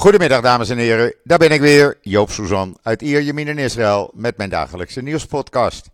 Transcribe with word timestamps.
Goedemiddag 0.00 0.40
dames 0.40 0.68
en 0.68 0.78
heren, 0.78 1.14
daar 1.24 1.38
ben 1.38 1.50
ik 1.50 1.60
weer, 1.60 1.98
Joop 2.00 2.30
Suzan 2.30 2.78
uit 2.82 3.02
Ierjemien 3.02 3.48
in 3.48 3.58
Israël 3.58 4.10
met 4.14 4.36
mijn 4.36 4.50
dagelijkse 4.50 5.02
nieuwspodcast. 5.02 5.90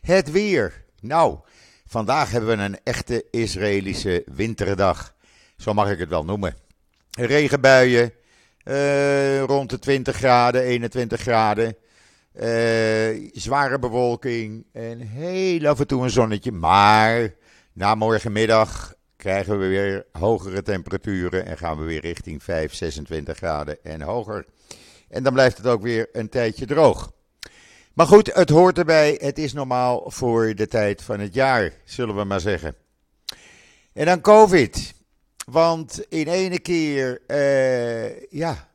Het 0.00 0.30
weer. 0.30 0.84
Nou, 1.00 1.38
vandaag 1.86 2.30
hebben 2.30 2.56
we 2.56 2.62
een 2.62 2.78
echte 2.82 3.24
Israëlische 3.30 4.22
winterdag, 4.34 5.14
zo 5.56 5.74
mag 5.74 5.90
ik 5.90 5.98
het 5.98 6.08
wel 6.08 6.24
noemen. 6.24 6.54
Regenbuien, 7.10 8.12
eh, 8.62 9.42
rond 9.42 9.70
de 9.70 9.78
20 9.78 10.16
graden, 10.16 10.62
21 10.62 11.20
graden. 11.20 11.76
Eh, 12.32 13.30
zware 13.32 13.78
bewolking 13.78 14.66
en 14.72 15.00
heel 15.00 15.66
af 15.66 15.80
en 15.80 15.86
toe 15.86 16.02
een 16.02 16.10
zonnetje. 16.10 16.52
Maar 16.52 17.34
na 17.72 17.94
morgenmiddag 17.94 18.95
krijgen 19.26 19.58
we 19.58 19.66
weer 19.66 20.06
hogere 20.12 20.62
temperaturen 20.62 21.46
en 21.46 21.58
gaan 21.58 21.78
we 21.78 21.84
weer 21.84 22.00
richting 22.00 22.42
5, 22.42 22.74
26 22.74 23.36
graden 23.36 23.84
en 23.84 24.02
hoger. 24.02 24.46
En 25.08 25.22
dan 25.22 25.32
blijft 25.32 25.56
het 25.56 25.66
ook 25.66 25.82
weer 25.82 26.08
een 26.12 26.28
tijdje 26.28 26.66
droog. 26.66 27.12
Maar 27.92 28.06
goed, 28.06 28.34
het 28.34 28.50
hoort 28.50 28.78
erbij. 28.78 29.18
Het 29.20 29.38
is 29.38 29.52
normaal 29.52 30.10
voor 30.10 30.54
de 30.54 30.66
tijd 30.66 31.02
van 31.02 31.20
het 31.20 31.34
jaar, 31.34 31.72
zullen 31.84 32.16
we 32.16 32.24
maar 32.24 32.40
zeggen. 32.40 32.74
En 33.92 34.06
dan 34.06 34.20
COVID. 34.20 34.94
Want 35.46 36.06
in 36.08 36.28
ene 36.28 36.58
keer, 36.58 37.22
uh, 37.26 38.20
ja, 38.30 38.68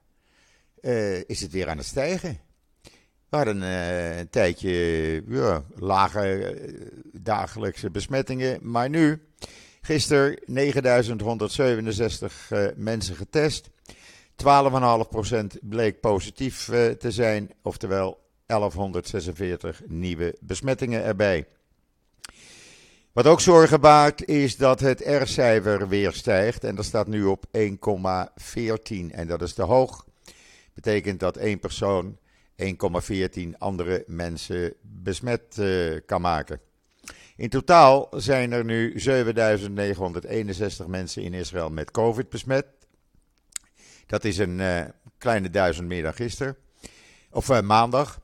uh, 0.81 1.29
is 1.29 1.41
het 1.41 1.51
weer 1.51 1.69
aan 1.69 1.77
het 1.77 1.85
stijgen. 1.85 2.39
We 3.29 3.37
hadden 3.37 3.61
uh, 3.61 4.17
een 4.17 4.29
tijdje 4.29 5.23
lage 5.75 6.55
dagelijkse 7.11 7.89
besmettingen, 7.89 8.59
maar 8.61 8.89
nu 8.89 9.21
Gisteren 9.81 10.39
9167 10.45 12.51
uh, 12.51 12.67
mensen 12.75 13.15
getest. 13.15 13.69
12,5% 14.43 14.47
bleek 15.61 15.99
positief 15.99 16.67
uh, 16.67 16.89
te 16.89 17.11
zijn, 17.11 17.51
oftewel 17.61 18.19
1146 18.45 19.81
nieuwe 19.87 20.35
besmettingen 20.39 21.03
erbij. 21.03 21.47
Wat 23.11 23.27
ook 23.27 23.41
zorgen 23.41 23.81
baart 23.81 24.25
is 24.25 24.57
dat 24.57 24.79
het 24.79 24.99
R-cijfer 24.99 25.87
weer 25.87 26.13
stijgt 26.13 26.63
en 26.63 26.75
dat 26.75 26.85
staat 26.85 27.07
nu 27.07 27.23
op 27.23 27.45
1,14 27.45 27.51
en 29.11 29.27
dat 29.27 29.41
is 29.41 29.53
te 29.53 29.63
hoog. 29.63 30.05
Betekent 30.73 31.19
dat 31.19 31.37
één 31.37 31.59
persoon 31.59 32.17
1,14 32.63 32.67
andere 33.57 34.03
mensen 34.07 34.73
besmet 34.81 35.57
uh, 35.59 35.99
kan 36.05 36.21
maken. 36.21 36.59
In 37.41 37.49
totaal 37.49 38.07
zijn 38.11 38.51
er 38.51 38.65
nu 38.65 38.99
7961 38.99 40.87
mensen 40.87 41.23
in 41.23 41.33
Israël 41.33 41.69
met 41.69 41.91
COVID 41.91 42.29
besmet. 42.29 42.65
Dat 44.05 44.23
is 44.23 44.37
een 44.37 44.59
uh, 44.59 44.81
kleine 45.17 45.49
duizend 45.49 45.87
meer 45.87 46.03
dan 46.03 46.13
gisteren. 46.13 46.57
Of 47.31 47.49
uh, 47.49 47.61
maandag. 47.61 48.21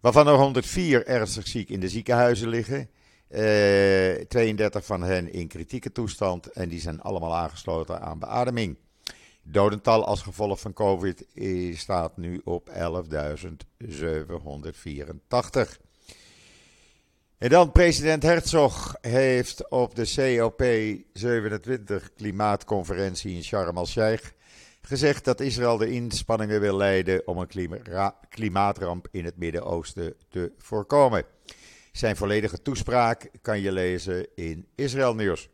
Waarvan 0.00 0.28
er 0.28 0.34
104 0.34 1.06
ernstig 1.06 1.46
ziek 1.46 1.68
in 1.68 1.80
de 1.80 1.88
ziekenhuizen 1.88 2.48
liggen. 2.48 2.90
Uh, 3.30 4.20
eh, 4.20 4.26
32 4.26 4.84
van 4.84 5.02
hen 5.02 5.32
in 5.32 5.48
kritieke 5.48 5.92
toestand. 5.92 6.46
En 6.46 6.68
die 6.68 6.80
zijn 6.80 7.00
allemaal 7.00 7.34
aangesloten 7.34 8.00
aan 8.00 8.18
beademing. 8.18 8.76
Dodental 9.42 10.04
als 10.04 10.22
gevolg 10.22 10.60
van 10.60 10.72
COVID 10.72 11.24
staat 11.74 12.16
nu 12.16 12.40
op 12.44 12.70
11.784. 12.70 12.74
En 17.42 17.48
dan 17.48 17.72
president 17.72 18.22
Herzog 18.22 18.96
heeft 19.00 19.70
op 19.70 19.94
de 19.94 20.08
COP27 20.08 22.14
klimaatconferentie 22.16 23.34
in 23.34 23.44
Sharm 23.44 23.76
el-Sheikh 23.76 24.30
gezegd 24.80 25.24
dat 25.24 25.40
Israël 25.40 25.76
de 25.76 25.90
inspanningen 25.90 26.60
wil 26.60 26.76
leiden 26.76 27.26
om 27.26 27.38
een 27.38 27.82
klimaatramp 28.28 29.08
in 29.10 29.24
het 29.24 29.36
Midden-Oosten 29.36 30.14
te 30.28 30.52
voorkomen. 30.58 31.24
Zijn 31.92 32.16
volledige 32.16 32.62
toespraak 32.62 33.30
kan 33.40 33.60
je 33.60 33.72
lezen 33.72 34.26
in 34.34 34.66
Israël 34.74 35.14
Nieuws. 35.14 35.48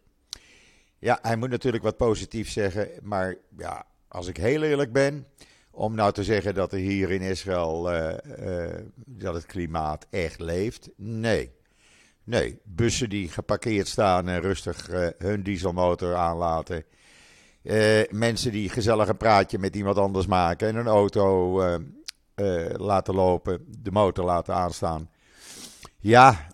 Ja, 0.98 1.18
hij 1.22 1.36
moet 1.36 1.50
natuurlijk 1.50 1.84
wat 1.84 1.96
positief 1.96 2.50
zeggen, 2.50 2.88
maar 3.02 3.36
ja, 3.58 3.86
als 4.08 4.26
ik 4.26 4.36
heel 4.36 4.62
eerlijk 4.62 4.92
ben, 4.92 5.26
om 5.70 5.94
nou 5.94 6.12
te 6.12 6.24
zeggen 6.24 6.54
dat 6.54 6.72
er 6.72 6.78
hier 6.78 7.10
in 7.10 7.22
Israël 7.22 7.92
uh, 7.92 8.14
uh, 8.38 8.74
dat 9.06 9.34
het 9.34 9.46
klimaat 9.46 10.06
echt 10.10 10.40
leeft, 10.40 10.88
nee. 10.96 11.56
Nee, 12.28 12.58
bussen 12.64 13.08
die 13.08 13.28
geparkeerd 13.28 13.88
staan 13.88 14.28
en 14.28 14.40
rustig 14.40 14.90
uh, 14.90 15.08
hun 15.18 15.42
dieselmotor 15.42 16.14
aanlaten. 16.14 16.84
Uh, 17.62 18.00
mensen 18.10 18.52
die 18.52 18.68
gezellig 18.68 19.08
een 19.08 19.16
praatje 19.16 19.58
met 19.58 19.76
iemand 19.76 19.96
anders 19.96 20.26
maken 20.26 20.68
en 20.68 20.76
een 20.76 20.86
auto 20.86 21.62
uh, 21.62 21.76
laten 22.72 23.14
lopen, 23.14 23.64
de 23.82 23.90
motor 23.90 24.24
laten 24.24 24.54
aanstaan. 24.54 25.10
Ja, 25.98 26.46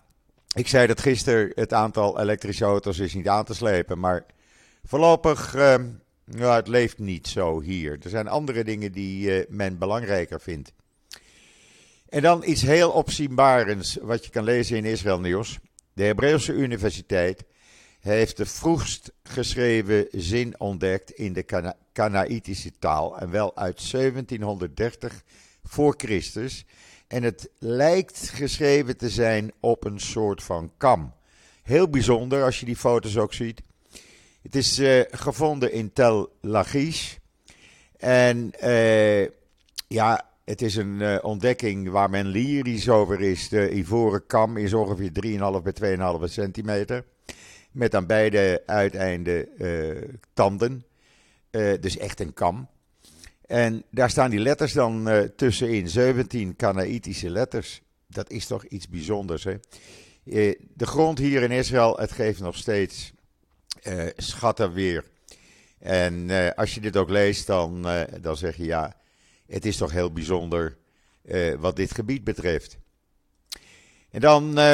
ik 0.53 0.67
zei 0.67 0.87
dat 0.87 1.01
gisteren, 1.01 1.51
het 1.55 1.73
aantal 1.73 2.19
elektrische 2.19 2.65
auto's 2.65 2.99
is 2.99 3.13
niet 3.13 3.27
aan 3.27 3.45
te 3.45 3.53
slepen, 3.53 3.99
maar 3.99 4.25
voorlopig, 4.83 5.53
nou, 6.25 6.55
het 6.55 6.67
leeft 6.67 6.97
niet 6.97 7.27
zo 7.27 7.61
hier. 7.61 7.97
Er 8.01 8.09
zijn 8.09 8.27
andere 8.27 8.63
dingen 8.63 8.91
die 8.91 9.45
men 9.49 9.77
belangrijker 9.77 10.41
vindt. 10.41 10.73
En 12.09 12.21
dan 12.21 12.43
iets 12.45 12.61
heel 12.61 12.91
opzienbarends 12.91 13.97
wat 14.01 14.25
je 14.25 14.31
kan 14.31 14.43
lezen 14.43 14.77
in 14.77 14.85
Israël 14.85 15.19
Nieuws. 15.19 15.59
De 15.95 16.03
Hebreeuwse 16.03 16.53
Universiteit 16.53 17.43
heeft 17.99 18.37
de 18.37 18.45
vroegst 18.45 19.11
geschreven 19.23 20.07
zin 20.11 20.59
ontdekt 20.59 21.11
in 21.11 21.33
de 21.33 21.43
Kana 21.43 21.75
Kanaïtische 21.91 22.71
taal. 22.79 23.19
En 23.19 23.29
wel 23.29 23.57
uit 23.57 23.91
1730 23.91 25.23
voor 25.63 25.93
Christus. 25.97 26.65
En 27.07 27.23
het 27.23 27.49
lijkt 27.59 28.29
geschreven 28.29 28.97
te 28.97 29.09
zijn 29.09 29.51
op 29.59 29.85
een 29.85 29.99
soort 29.99 30.43
van 30.43 30.71
kam. 30.77 31.13
Heel 31.63 31.89
bijzonder 31.89 32.43
als 32.43 32.59
je 32.59 32.65
die 32.65 32.75
foto's 32.75 33.17
ook 33.17 33.33
ziet. 33.33 33.61
Het 34.41 34.55
is 34.55 34.79
uh, 34.79 35.01
gevonden 35.09 35.71
in 35.71 35.93
Tel 35.93 36.35
Lachish. 36.41 37.15
En 37.97 38.53
uh, 38.63 39.23
ja, 39.87 40.29
het 40.45 40.61
is 40.61 40.75
een 40.75 40.99
uh, 40.99 41.17
ontdekking 41.21 41.89
waar 41.89 42.09
men 42.09 42.25
lyrisch 42.25 42.89
over 42.89 43.21
is. 43.21 43.49
De 43.49 43.75
ivoren 43.75 44.25
kam 44.25 44.57
is 44.57 44.73
ongeveer 44.73 45.11
3,5 45.63 45.73
bij 45.79 45.97
2,5 45.97 46.23
centimeter. 46.23 47.03
Met 47.71 47.95
aan 47.95 48.05
beide 48.05 48.63
uiteinden 48.65 49.47
uh, 49.57 50.01
tanden. 50.33 50.85
Uh, 51.51 51.73
dus 51.79 51.97
echt 51.97 52.19
een 52.19 52.33
kam. 52.33 52.67
En 53.45 53.83
daar 53.89 54.09
staan 54.09 54.29
die 54.29 54.39
letters 54.39 54.73
dan 54.73 55.29
tussenin. 55.35 55.89
17 55.89 56.55
Kanaïtische 56.55 57.29
letters. 57.29 57.81
Dat 58.07 58.29
is 58.29 58.47
toch 58.47 58.65
iets 58.65 58.87
bijzonders, 58.87 59.43
hè? 59.43 59.55
de 60.73 60.85
grond 60.85 61.17
hier 61.17 61.41
in 61.41 61.51
Israël, 61.51 61.97
het 61.97 62.11
geeft 62.11 62.39
nog 62.39 62.55
steeds 62.55 63.13
schatten 64.15 64.73
weer. 64.73 65.03
En 65.79 66.29
als 66.55 66.73
je 66.73 66.81
dit 66.81 66.97
ook 66.97 67.09
leest, 67.09 67.47
dan, 67.47 67.87
dan 68.21 68.37
zeg 68.37 68.55
je 68.55 68.65
ja 68.65 68.95
het 69.47 69.65
is 69.65 69.77
toch 69.77 69.91
heel 69.91 70.11
bijzonder 70.11 70.77
uh, 71.23 71.55
wat 71.55 71.75
dit 71.75 71.91
gebied 71.91 72.23
betreft. 72.23 72.77
En 74.09 74.21
dan 74.21 74.59
uh, 74.59 74.73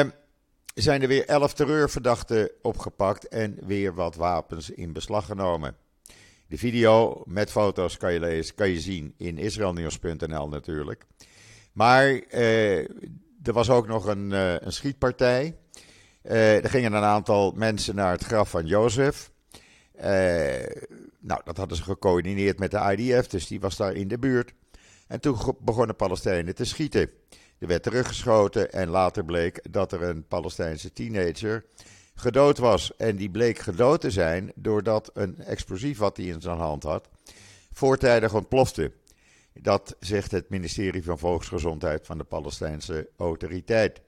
zijn 0.74 1.02
er 1.02 1.08
weer 1.08 1.26
elf 1.26 1.54
terreurverdachten 1.54 2.50
opgepakt 2.62 3.28
en 3.28 3.58
weer 3.66 3.94
wat 3.94 4.14
wapens 4.14 4.70
in 4.70 4.92
beslag 4.92 5.26
genomen. 5.26 5.76
De 6.46 6.58
video 6.58 7.22
met 7.26 7.50
foto's 7.50 7.96
kan 7.96 8.12
je, 8.12 8.20
lezen, 8.20 8.54
kan 8.54 8.68
je 8.68 8.80
zien 8.80 9.14
in 9.16 9.38
israelnieuws.nl 9.38 10.48
natuurlijk. 10.48 11.04
Maar 11.72 12.22
uh, 12.30 12.78
er 13.42 13.52
was 13.52 13.70
ook 13.70 13.86
nog 13.86 14.06
een, 14.06 14.30
een 14.66 14.72
schietpartij. 14.72 15.56
er 16.22 16.70
gingen 16.70 16.92
een 16.92 17.02
aantal 17.02 17.52
mensen 17.56 17.94
naar 17.94 18.12
het 18.12 18.24
graf 18.24 18.50
van 18.50 18.66
Jozef. 18.66 19.30
nou, 21.20 21.40
dat 21.44 21.56
hadden 21.56 21.76
ze 21.76 21.82
gecoördineerd 21.82 22.58
met 22.58 22.70
de 22.70 22.96
IDF, 22.96 23.26
dus 23.26 23.46
die 23.46 23.60
was 23.60 23.76
daar 23.76 23.92
in 23.92 24.08
de 24.08 24.18
buurt. 24.18 24.52
En 25.12 25.20
toen 25.20 25.38
begonnen 25.58 25.96
Palestijnen 25.96 26.54
te 26.54 26.64
schieten. 26.64 27.10
Er 27.58 27.66
werd 27.66 27.82
teruggeschoten 27.82 28.72
en 28.72 28.88
later 28.88 29.24
bleek 29.24 29.72
dat 29.72 29.92
er 29.92 30.02
een 30.02 30.26
Palestijnse 30.26 30.92
teenager 30.92 31.64
gedood 32.14 32.58
was. 32.58 32.96
En 32.96 33.16
die 33.16 33.30
bleek 33.30 33.58
gedood 33.58 34.00
te 34.00 34.10
zijn 34.10 34.52
doordat 34.54 35.10
een 35.14 35.38
explosief 35.38 35.98
wat 35.98 36.16
hij 36.16 36.26
in 36.26 36.40
zijn 36.40 36.58
hand 36.58 36.82
had 36.82 37.08
voortijdig 37.72 38.34
ontplofte. 38.34 38.92
Dat 39.52 39.96
zegt 40.00 40.30
het 40.30 40.48
ministerie 40.48 41.04
van 41.04 41.18
Volksgezondheid 41.18 42.06
van 42.06 42.18
de 42.18 42.24
Palestijnse 42.24 43.08
autoriteit. 43.16 44.00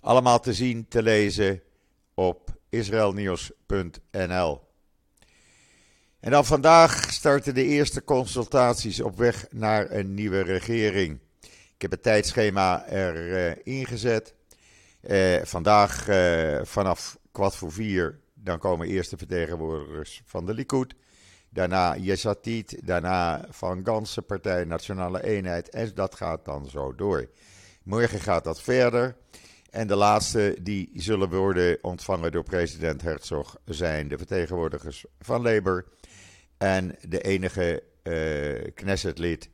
Allemaal 0.00 0.40
te 0.40 0.54
zien, 0.54 0.88
te 0.88 1.02
lezen 1.02 1.62
op 2.14 2.50
israelnieuws.nl. 2.68 4.60
En 6.20 6.30
dan 6.30 6.44
vandaag 6.44 7.09
starten 7.20 7.54
de 7.54 7.64
eerste 7.64 8.04
consultaties 8.04 9.00
op 9.00 9.16
weg 9.16 9.46
naar 9.50 9.90
een 9.90 10.14
nieuwe 10.14 10.40
regering. 10.40 11.18
Ik 11.74 11.82
heb 11.82 11.90
het 11.90 12.02
tijdschema 12.02 12.86
erin 12.86 13.56
uh, 13.66 13.76
ingezet. 13.78 14.34
Uh, 15.02 15.42
vandaag 15.42 16.08
uh, 16.08 16.60
vanaf 16.62 17.18
kwart 17.32 17.54
voor 17.54 17.72
vier, 17.72 18.18
dan 18.34 18.58
komen 18.58 18.86
eerste 18.86 19.16
vertegenwoordigers 19.16 20.22
van 20.24 20.46
de 20.46 20.54
Likud. 20.54 20.94
Daarna 21.48 21.96
Yesatit, 21.96 22.86
daarna 22.86 23.46
Van 23.50 23.80
Ganse 23.84 24.22
Partij 24.22 24.64
Nationale 24.64 25.24
Eenheid. 25.24 25.68
En 25.68 25.90
dat 25.94 26.14
gaat 26.14 26.44
dan 26.44 26.68
zo 26.68 26.94
door. 26.94 27.28
Morgen 27.82 28.20
gaat 28.20 28.44
dat 28.44 28.62
verder. 28.62 29.16
En 29.70 29.86
de 29.86 29.96
laatste 29.96 30.56
die 30.60 30.90
zullen 30.94 31.28
worden 31.30 31.78
ontvangen 31.82 32.32
door 32.32 32.44
president 32.44 33.02
Herzog 33.02 33.56
zijn 33.64 34.08
de 34.08 34.18
vertegenwoordigers 34.18 35.04
van 35.18 35.42
Labour. 35.42 35.86
En 36.60 36.96
de 37.08 37.20
enige 37.20 37.82
uh, 38.02 38.70
Knesset-lid 38.74 39.50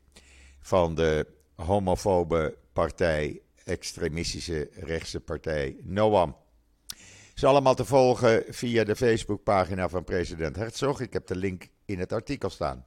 van 0.59 0.95
de 0.95 1.27
homofobe 1.55 2.57
partij, 2.73 3.41
extremistische 3.63 4.69
rechtse 4.73 5.19
partij 5.19 5.77
Noam. 5.83 6.35
Is 7.35 7.43
allemaal 7.43 7.75
te 7.75 7.85
volgen 7.85 8.43
via 8.49 8.83
de 8.83 8.95
Facebookpagina 8.95 9.89
van 9.89 10.03
president 10.03 10.55
Herzog. 10.55 11.01
Ik 11.01 11.13
heb 11.13 11.27
de 11.27 11.35
link 11.35 11.67
in 11.85 11.99
het 11.99 12.13
artikel 12.13 12.49
staan. 12.49 12.85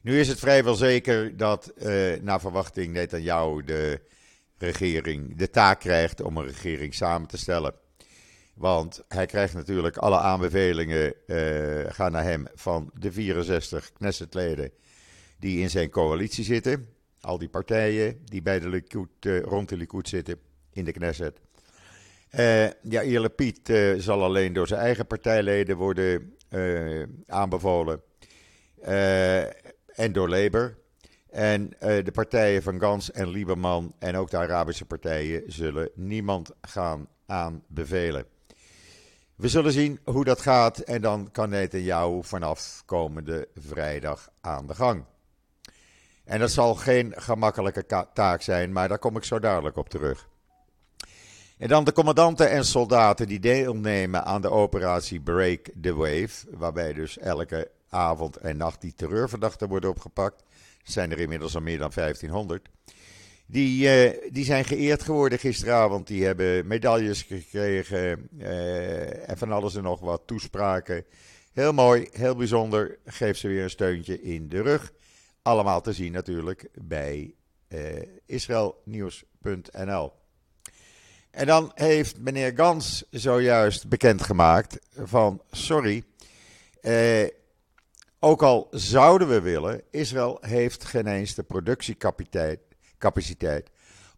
Nu 0.00 0.20
is 0.20 0.28
het 0.28 0.38
vrijwel 0.38 0.74
zeker 0.74 1.36
dat 1.36 1.72
uh, 1.76 2.20
naar 2.20 2.40
verwachting 2.40 2.92
Netanyahu 2.92 3.64
de 3.64 4.00
regering 4.58 5.36
de 5.36 5.50
taak 5.50 5.80
krijgt 5.80 6.22
om 6.22 6.36
een 6.36 6.46
regering 6.46 6.94
samen 6.94 7.28
te 7.28 7.38
stellen. 7.38 7.74
Want 8.54 9.02
hij 9.08 9.26
krijgt 9.26 9.54
natuurlijk 9.54 9.96
alle 9.96 10.18
aanbevelingen 10.18 11.14
uh, 11.26 11.84
gaan 11.88 12.12
naar 12.12 12.24
hem 12.24 12.46
van 12.54 12.90
de 12.98 13.12
64 13.12 13.92
Knessetleden 13.92 14.70
die 15.38 15.60
in 15.60 15.70
zijn 15.70 15.90
coalitie 15.90 16.44
zitten. 16.44 16.88
Al 17.20 17.38
die 17.38 17.48
partijen 17.48 18.20
die 18.24 18.42
bij 18.42 18.60
de 18.60 18.68
Likud, 18.68 19.08
uh, 19.26 19.40
rond 19.40 19.68
de 19.68 19.76
Likud 19.76 20.08
zitten 20.08 20.38
in 20.72 20.84
de 20.84 20.92
Knesset. 20.92 21.40
Uh, 22.38 22.70
ja, 22.82 23.28
Piet 23.28 23.68
uh, 23.68 23.98
zal 23.98 24.22
alleen 24.22 24.52
door 24.52 24.66
zijn 24.66 24.80
eigen 24.80 25.06
partijleden 25.06 25.76
worden 25.76 26.36
aanbevolen. 27.26 28.02
en 29.86 30.12
door 30.12 30.28
Labour. 30.28 30.78
En 31.30 31.68
de 31.78 32.10
partijen 32.12 32.62
van 32.62 32.80
Gans 32.80 33.10
en 33.10 33.28
Lieberman 33.28 33.94
en 33.98 34.16
ook 34.16 34.30
de 34.30 34.36
Arabische 34.36 34.84
partijen 34.84 35.42
zullen 35.46 35.90
niemand 35.94 36.50
gaan 36.60 37.08
aanbevelen. 37.26 38.26
We 39.36 39.48
zullen 39.48 39.72
zien 39.72 40.00
hoe 40.04 40.24
dat 40.24 40.40
gaat 40.40 40.78
en 40.78 41.00
dan 41.00 41.28
kan 41.32 41.48
Netanyahu 41.48 42.22
vanaf 42.22 42.82
komende 42.86 43.48
vrijdag 43.54 44.28
aan 44.40 44.66
de 44.66 44.74
gang. 44.74 45.04
En 46.24 46.38
dat 46.38 46.50
zal 46.50 46.74
geen 46.74 47.12
gemakkelijke 47.16 48.06
taak 48.12 48.42
zijn, 48.42 48.72
maar 48.72 48.88
daar 48.88 48.98
kom 48.98 49.16
ik 49.16 49.24
zo 49.24 49.38
dadelijk 49.38 49.76
op 49.76 49.88
terug. 49.88 50.28
En 51.58 51.68
dan 51.68 51.84
de 51.84 51.92
commandanten 51.92 52.50
en 52.50 52.64
soldaten 52.64 53.26
die 53.26 53.40
deelnemen 53.40 54.24
aan 54.24 54.40
de 54.40 54.50
operatie 54.50 55.20
Break 55.20 55.68
the 55.80 55.94
Wave, 55.94 56.46
waarbij 56.50 56.92
dus 56.92 57.18
elke 57.18 57.70
avond 57.88 58.36
en 58.36 58.56
nacht 58.56 58.80
die 58.80 58.94
terreurverdachten 58.94 59.68
worden 59.68 59.90
opgepakt. 59.90 60.42
Zijn 60.82 61.10
er 61.10 61.18
inmiddels 61.18 61.54
al 61.54 61.60
meer 61.60 61.78
dan 61.78 61.90
1500. 61.94 62.68
Die, 63.54 64.06
uh, 64.06 64.32
die 64.32 64.44
zijn 64.44 64.64
geëerd 64.64 65.02
geworden 65.02 65.38
gisteravond. 65.38 66.06
Die 66.06 66.24
hebben 66.24 66.66
medailles 66.66 67.22
gekregen 67.22 68.28
uh, 68.38 69.28
en 69.28 69.38
van 69.38 69.52
alles 69.52 69.74
en 69.74 69.82
nog 69.82 70.00
wat 70.00 70.22
toespraken. 70.26 71.04
Heel 71.52 71.72
mooi, 71.72 72.08
heel 72.12 72.36
bijzonder. 72.36 72.98
Geef 73.04 73.36
ze 73.36 73.48
weer 73.48 73.62
een 73.62 73.70
steuntje 73.70 74.22
in 74.22 74.48
de 74.48 74.62
rug. 74.62 74.92
Allemaal 75.42 75.80
te 75.80 75.92
zien 75.92 76.12
natuurlijk 76.12 76.68
bij 76.74 77.34
uh, 77.68 77.80
israelnieuws.nl. 78.26 80.12
En 81.30 81.46
dan 81.46 81.70
heeft 81.74 82.18
meneer 82.18 82.52
Gans 82.54 83.04
zojuist 83.10 83.88
bekendgemaakt 83.88 84.78
van 84.94 85.42
sorry, 85.50 86.04
eh, 86.80 87.26
ook 88.18 88.42
al 88.42 88.68
zouden 88.70 89.28
we 89.28 89.40
willen, 89.40 89.82
Israël 89.90 90.38
heeft 90.40 90.84
geen 90.84 91.06
eens 91.06 91.34
de 91.34 91.42
productiecapaciteit 91.42 92.60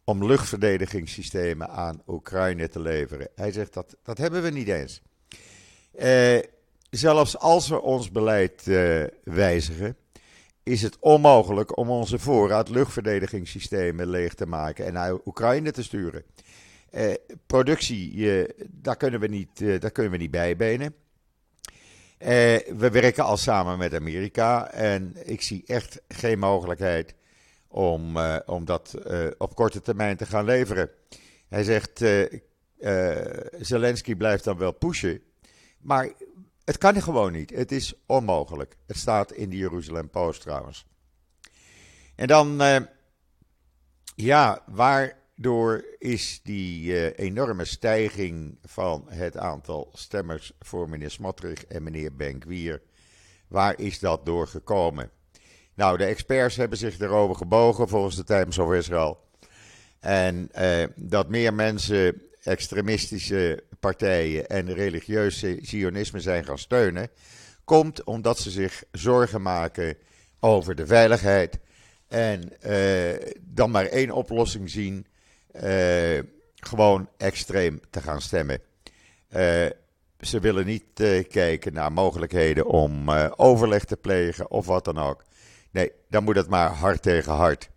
om 0.05 0.27
luchtverdedigingssystemen 0.27 1.69
aan 1.69 2.03
Oekraïne 2.07 2.69
te 2.69 2.81
leveren. 2.81 3.29
Hij 3.35 3.53
zegt 3.53 3.73
dat, 3.75 3.97
dat 4.03 4.19
hebben 4.19 4.43
we 4.43 4.51
niet 4.51 4.69
eens. 4.69 5.03
Eh, 5.93 6.39
zelfs 6.91 7.39
als 7.39 7.69
we 7.69 7.81
ons 7.81 8.11
beleid 8.11 8.67
uh, 8.67 9.05
wijzigen, 9.25 9.97
is 10.63 10.83
het 10.83 10.97
onmogelijk 11.01 11.77
om 11.77 11.91
onze 11.91 12.19
voorraad 12.19 12.69
luchtverdedigingssystemen 12.69 14.09
leeg 14.09 14.35
te 14.35 14.47
maken 14.47 14.87
en 14.87 14.93
naar 14.93 15.19
Oekraïne 15.25 15.71
te 15.71 15.83
sturen. 15.83 16.25
Eh, 16.91 17.13
productie, 17.47 18.31
eh, 18.31 18.65
daar, 18.71 18.97
kunnen 18.97 19.21
we 19.21 19.27
niet, 19.27 19.61
eh, 19.61 19.81
daar 19.81 19.91
kunnen 19.91 20.13
we 20.13 20.19
niet 20.19 20.31
bijbenen. 20.31 20.95
Eh, 22.19 22.29
we 22.77 22.91
werken 22.93 23.25
al 23.25 23.37
samen 23.37 23.79
met 23.79 23.95
Amerika 23.95 24.71
en 24.71 25.17
ik 25.25 25.43
zie 25.43 25.63
echt 25.67 26.01
geen 26.09 26.39
mogelijkheid 26.39 27.15
om, 27.69 28.17
eh, 28.17 28.37
om 28.47 28.65
dat 28.65 28.95
eh, 28.95 29.27
op 29.39 29.55
korte 29.55 29.81
termijn 29.81 30.17
te 30.17 30.27
gaan 30.27 30.45
leveren. 30.45 30.91
Hij 31.49 31.65
zegt, 31.65 32.05
Zelensky 33.65 34.15
blijft 34.15 34.45
dan 34.45 34.59
wel 34.59 34.73
pushen, 34.73 35.23
maar 35.81 36.13
het 36.65 36.79
kan 36.79 37.03
gewoon 37.03 37.33
niet. 37.33 37.51
Het 37.51 37.73
is 37.73 37.95
onmogelijk. 38.07 38.77
Het 38.87 38.97
staat 38.97 39.33
in 39.33 39.51
de 39.51 39.57
Jeruzalem 39.57 40.11
Post 40.11 40.41
trouwens. 40.41 40.87
En 42.15 42.27
dan, 42.27 42.63
ja, 44.15 44.63
waardoor 44.67 45.85
is 45.99 46.41
die 46.43 47.15
enorme 47.15 47.65
stijging 47.65 48.59
van 48.63 49.05
het 49.09 49.37
aantal 49.37 49.91
stemmers 49.93 50.53
voor 50.59 50.89
meneer 50.89 51.11
Smotrich 51.11 51.67
en 51.67 51.83
meneer 51.83 52.17
Benkwier, 52.17 52.83
waar 53.49 53.81
is 53.81 53.99
dat 53.99 54.27
door 54.27 54.47
gekomen? 54.49 55.11
Nou, 55.77 55.97
de 55.97 56.05
experts 56.05 56.57
hebben 56.57 56.79
zich 56.79 56.99
erover 56.99 57.37
gebogen 57.37 57.89
volgens 57.89 58.17
de 58.17 58.25
Times 58.25 58.59
of 58.59 58.73
Israel. 58.73 59.21
En 60.01 60.51
uh, 60.59 60.85
dat 60.95 61.29
meer 61.29 61.55
mensen 61.55 62.23
extremistische 62.43 63.65
partijen 63.81 64.49
en 64.49 64.75
religieuze 64.75 65.59
zionisme 65.63 66.21
zijn 66.21 66.45
gaan 66.45 66.59
steunen, 66.59 67.09
komt 67.65 68.05
omdat 68.05 68.39
ze 68.39 68.51
zich 68.51 68.85
zorgen 68.93 69.43
maken 69.43 69.97
over 70.41 70.75
de 70.75 70.87
veiligheid 70.87 71.59
en 72.09 72.53
uh, 72.67 73.29
dan 73.41 73.71
maar 73.71 73.87
één 73.87 74.11
oplossing 74.11 74.71
zien, 74.71 75.07
uh, 75.63 76.19
gewoon 76.55 77.09
extreem 77.17 77.81
te 77.91 78.01
gaan 78.01 78.21
stemmen. 78.21 78.61
Uh, 79.37 79.67
ze 80.21 80.41
willen 80.41 80.67
niet 80.67 80.85
kijken 81.29 81.73
naar 81.73 81.93
mogelijkheden 81.93 82.67
om 82.67 83.11
overleg 83.37 83.85
te 83.85 83.97
plegen 83.97 84.51
of 84.51 84.67
wat 84.67 84.85
dan 84.85 84.99
ook. 84.99 85.25
Nee, 85.77 85.93
dan 86.09 86.25
moet 86.25 86.37
het 86.37 86.49
maar 86.49 86.71
hard 86.71 87.03
tegen 87.03 87.33
hard. 87.33 87.71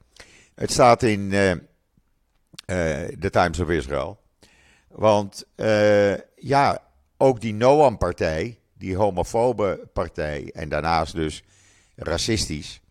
Het 0.55 0.71
staat 0.71 1.03
in 1.03 1.29
de 1.29 3.29
Times 3.31 3.59
of 3.59 3.69
Israel. 3.69 4.19
Want 4.87 5.45
uh, 5.55 6.13
ja, 6.35 6.83
ook 7.17 7.41
die 7.41 7.53
Noam-partij, 7.53 8.59
die 8.77 8.95
homofobe 8.95 9.89
partij, 9.93 10.49
en 10.53 10.69
daarnaast 10.69 11.15
dus 11.15 11.43
racistisch, 11.95 12.81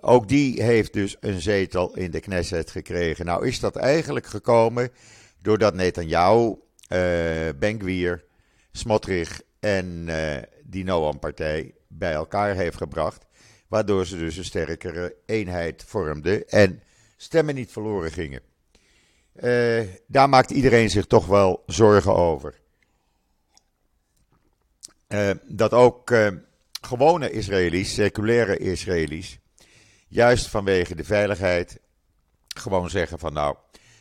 ook 0.00 0.28
die 0.28 0.62
heeft 0.62 0.92
dus 0.92 1.16
een 1.20 1.40
zetel 1.40 1.96
in 1.96 2.10
de 2.10 2.20
Knesset 2.20 2.70
gekregen. 2.70 3.24
Nou 3.24 3.46
is 3.46 3.60
dat 3.60 3.76
eigenlijk 3.76 4.26
gekomen 4.26 4.90
doordat 5.42 5.74
Netanyahu, 5.74 6.56
uh, 6.88 7.48
Benkwier, 7.58 8.24
Smotrich 8.72 9.40
en 9.60 10.08
die 10.64 10.84
Noam-partij 10.84 11.74
bij 11.88 12.12
elkaar 12.12 12.54
heeft 12.54 12.76
gebracht. 12.76 13.28
Waardoor 13.70 14.06
ze 14.06 14.18
dus 14.18 14.36
een 14.36 14.44
sterkere 14.44 15.14
eenheid 15.26 15.84
vormden 15.86 16.48
en 16.48 16.82
stemmen 17.16 17.54
niet 17.54 17.72
verloren 17.72 18.10
gingen. 18.10 18.40
Uh, 19.36 19.86
daar 20.06 20.28
maakt 20.28 20.50
iedereen 20.50 20.90
zich 20.90 21.06
toch 21.06 21.26
wel 21.26 21.62
zorgen 21.66 22.14
over. 22.14 22.60
Uh, 25.08 25.30
dat 25.48 25.72
ook 25.72 26.10
uh, 26.10 26.28
gewone 26.80 27.30
Israëli's, 27.30 27.94
seculaire 27.94 28.56
Israëli's, 28.56 29.38
juist 30.08 30.46
vanwege 30.46 30.94
de 30.94 31.04
veiligheid 31.04 31.80
gewoon 32.48 32.90
zeggen 32.90 33.18
van 33.18 33.32
nou, 33.32 33.56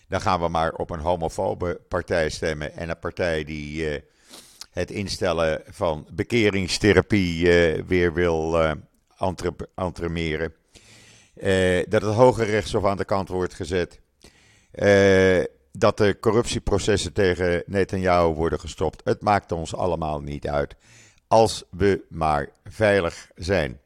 dan 0.07 0.21
gaan 0.21 0.39
we 0.39 0.47
maar 0.47 0.73
op 0.73 0.89
een 0.89 0.99
homofobe 0.99 1.81
partij 1.87 2.29
stemmen 2.29 2.73
en 2.73 2.89
een 2.89 2.99
partij 2.99 3.43
die 3.43 4.03
het 4.71 4.91
instellen 4.91 5.61
van 5.67 6.07
bekeringstherapie 6.11 7.45
weer 7.87 8.13
wil 8.13 8.57
entremeren. 9.75 10.53
dat 11.89 12.01
het 12.01 12.13
hoge 12.13 12.43
rechtshof 12.43 12.85
aan 12.85 12.97
de 12.97 13.05
kant 13.05 13.29
wordt 13.29 13.53
gezet. 13.53 13.99
Uh, 14.73 15.43
dat 15.71 15.97
de 15.97 16.17
corruptieprocessen 16.19 17.13
tegen 17.13 17.63
Netanyahu 17.65 18.33
worden 18.33 18.59
gestopt. 18.59 19.01
Het 19.03 19.21
maakt 19.21 19.51
ons 19.51 19.75
allemaal 19.75 20.21
niet 20.21 20.47
uit. 20.47 20.75
Als 21.27 21.63
we 21.69 22.05
maar 22.09 22.49
veilig 22.63 23.29
zijn. 23.35 23.79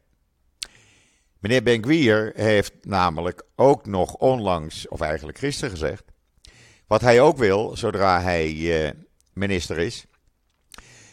Meneer 1.38 1.62
Benkwier 1.62 2.32
heeft 2.34 2.72
namelijk 2.82 3.42
ook 3.56 3.86
nog 3.86 4.14
onlangs, 4.14 4.88
of 4.88 5.00
eigenlijk 5.00 5.38
gisteren 5.38 5.70
gezegd. 5.70 6.04
Wat 6.86 7.00
hij 7.00 7.20
ook 7.20 7.36
wil, 7.36 7.76
zodra 7.76 8.20
hij 8.20 8.52
uh, 8.52 8.90
minister 9.32 9.78
is. 9.78 10.06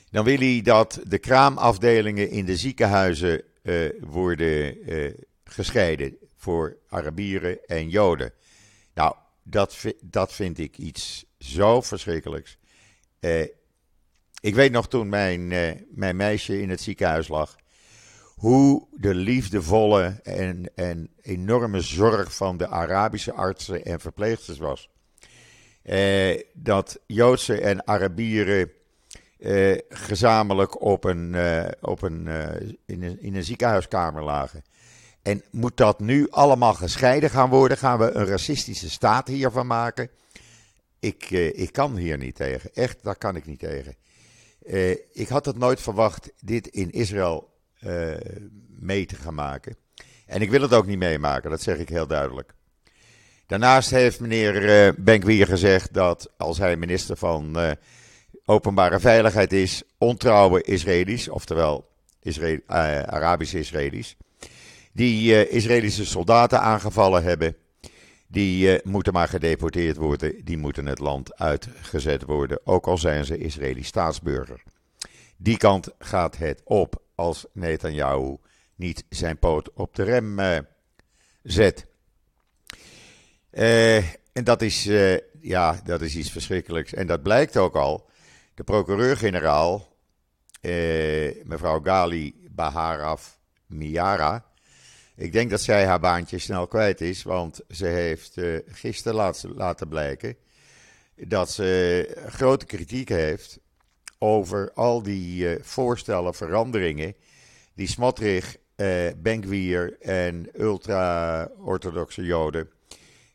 Dan 0.10 0.24
wil 0.24 0.38
hij 0.38 0.62
dat 0.63 1.00
de 1.08 1.18
kraamafdelingen 1.18 2.30
in 2.30 2.46
de 2.46 2.56
ziekenhuizen 2.56 3.44
uh, 3.63 3.89
worden 4.00 4.89
uh, 4.91 5.13
gescheiden 5.44 6.18
voor 6.36 6.77
Arabieren 6.88 7.65
en 7.65 7.89
Joden. 7.89 8.34
Nou, 8.94 9.15
dat, 9.44 9.86
dat 10.01 10.34
vind 10.34 10.58
ik 10.60 10.77
iets 10.77 11.25
zo 11.39 11.82
verschrikkelijks. 11.82 12.58
Uh, 13.20 13.41
ik 14.41 14.56
weet 14.56 14.72
nog 14.72 14.88
toen 14.88 15.10
mijn, 15.10 15.48
mijn 15.89 16.15
meisje 16.15 16.62
in 16.62 16.70
het 16.70 16.82
ziekenhuis 16.82 17.27
lag, 17.27 17.56
hoe 18.36 18.88
de 18.91 19.15
liefdevolle 19.15 20.20
en, 20.24 20.72
en 20.75 21.10
enorme 21.22 21.82
zorg 21.82 22.36
van 22.36 22.58
de 22.58 22.68
Arabische 22.68 23.34
artsen 23.34 23.86
en 23.86 24.00
verpleegsters 24.00 24.58
was. 24.58 24.89
dat 26.53 27.00
Joodse 27.06 27.62
en 27.62 27.88
Arabieren 27.88 28.72
uh, 29.42 29.78
gezamenlijk 29.90 30.82
op 30.82 31.04
een, 31.04 31.34
uh, 31.34 31.66
op 31.82 32.02
een, 32.02 32.26
uh, 32.26 32.46
in, 32.86 33.04
een, 33.04 33.22
in 33.22 33.36
een 33.36 33.44
ziekenhuiskamer 33.44 34.24
lagen. 34.24 34.64
En 35.22 35.44
moet 35.52 35.78
dat 35.78 36.00
nu 36.00 36.28
allemaal 36.30 36.74
gescheiden 36.74 37.30
gaan 37.30 37.50
worden? 37.50 37.78
Gaan 37.78 38.00
we 38.00 38.12
een 38.12 38.26
racistische 38.26 38.90
staat 38.90 39.28
hiervan 39.28 39.68
maken? 39.68 40.10
Ik, 41.00 41.30
ik 41.30 41.72
kan 41.72 41.96
hier 41.96 42.18
niet 42.18 42.36
tegen. 42.36 42.70
Echt, 42.74 43.04
daar 43.04 43.16
kan 43.16 43.36
ik 43.36 43.46
niet 43.46 43.60
tegen. 43.60 43.96
ik 45.12 45.28
had 45.28 45.46
het 45.46 45.58
nooit 45.58 45.82
verwacht 45.82 46.32
dit 46.40 46.68
in 46.68 46.92
Israël 46.92 47.50
mee 48.80 49.06
te 49.06 49.16
gaan 49.16 49.34
maken. 49.34 49.76
En 50.26 50.42
ik 50.42 50.50
wil 50.50 50.62
het 50.62 50.74
ook 50.74 50.86
niet 50.86 50.98
meemaken, 50.98 51.50
dat 51.50 51.62
zeg 51.62 51.78
ik 51.78 51.90
heel 51.90 52.08
duidelijk. 52.08 52.54
Daarnaast 53.46 53.90
heeft 53.90 54.20
meneer 54.20 54.94
Benkwier 54.98 55.48
gezegd 55.48 55.94
dat 55.94 56.32
als 56.38 56.58
hij 56.58 56.76
minister 56.76 57.18
van 57.18 57.78
openbare 58.46 59.00
veiligheid 59.00 59.54
is 59.54 59.84
ontrouwe 59.98 60.62
Israëli's, 60.64 61.28
oftewel 61.28 61.90
Israël, 62.22 62.60
uh, 62.68 63.02
Arabische 63.02 63.60
Israëli's, 63.60 64.16
die 64.92 65.32
uh, 65.32 65.52
Israëlische 65.52 66.06
soldaten 66.06 66.62
aangevallen 66.62 67.24
hebben. 67.24 67.56
Die 68.28 68.74
uh, 68.74 68.80
moeten 68.84 69.14
maar 69.14 69.28
gedeporteerd 69.28 69.98
worden, 69.98 70.46
die 70.46 70.58
moeten 70.58 70.86
het 70.86 71.00
land 71.00 71.38
uitgezet 71.38 72.24
worden, 72.24 72.60
ook 72.64 72.88
al 72.88 72.98
zijn 72.98 73.26
ze 73.26 73.38
Israëlisch 73.38 73.88
staatsburger. 73.88 74.64
Die 75.38 75.58
kant 75.58 75.90
gaat 76.00 76.38
het 76.38 76.62
op 76.64 77.02
als 77.16 77.46
Netanyahu 77.54 78.38
niet 78.76 79.06
zijn 79.10 79.38
poot 79.38 79.74
op 79.74 79.96
de 79.96 80.04
rem 80.04 80.40
zet. 81.44 81.86
en 83.52 84.44
dat 84.44 84.62
is, 84.62 84.84
ja, 85.42 85.82
dat 85.84 86.02
is 86.02 86.16
iets 86.16 86.32
verschrikkelijks. 86.32 86.94
En 86.94 87.08
dat 87.08 87.24
blijkt 87.24 87.58
ook 87.58 87.76
al 87.76 88.10
de 88.62 88.72
procureur-generaal, 88.72 89.98
eh, 90.62 91.44
mevrouw 91.44 91.80
Gali 91.84 92.48
Baharaf 92.50 93.39
Miara. 93.65 94.46
Ik 95.15 95.32
denk 95.32 95.50
dat 95.50 95.62
zij 95.62 95.86
haar 95.86 96.00
baantje 96.00 96.38
snel 96.38 96.68
kwijt 96.68 97.01
is, 97.01 97.24
want 97.24 97.62
ze 97.70 97.86
heeft 97.86 98.38
eh, 98.38 98.58
gisteren 98.68 99.15
laat, 99.15 99.46
laten 99.56 99.88
blijken 99.88 100.36
dat 101.15 101.51
ze 101.51 102.18
grote 102.27 102.65
kritiek 102.65 103.10
heeft 103.10 103.60
over 104.18 104.72
al 104.74 105.03
die 105.03 105.44
uh, 105.44 105.63
voorstellen, 105.63 106.34
veranderingen 106.34 107.15
die 107.75 107.88
Smotrich, 107.88 108.58
Benkwier 109.18 109.98
en 110.00 110.50
ultra-orthodoxe 110.58 112.24
Joden, 112.24 112.70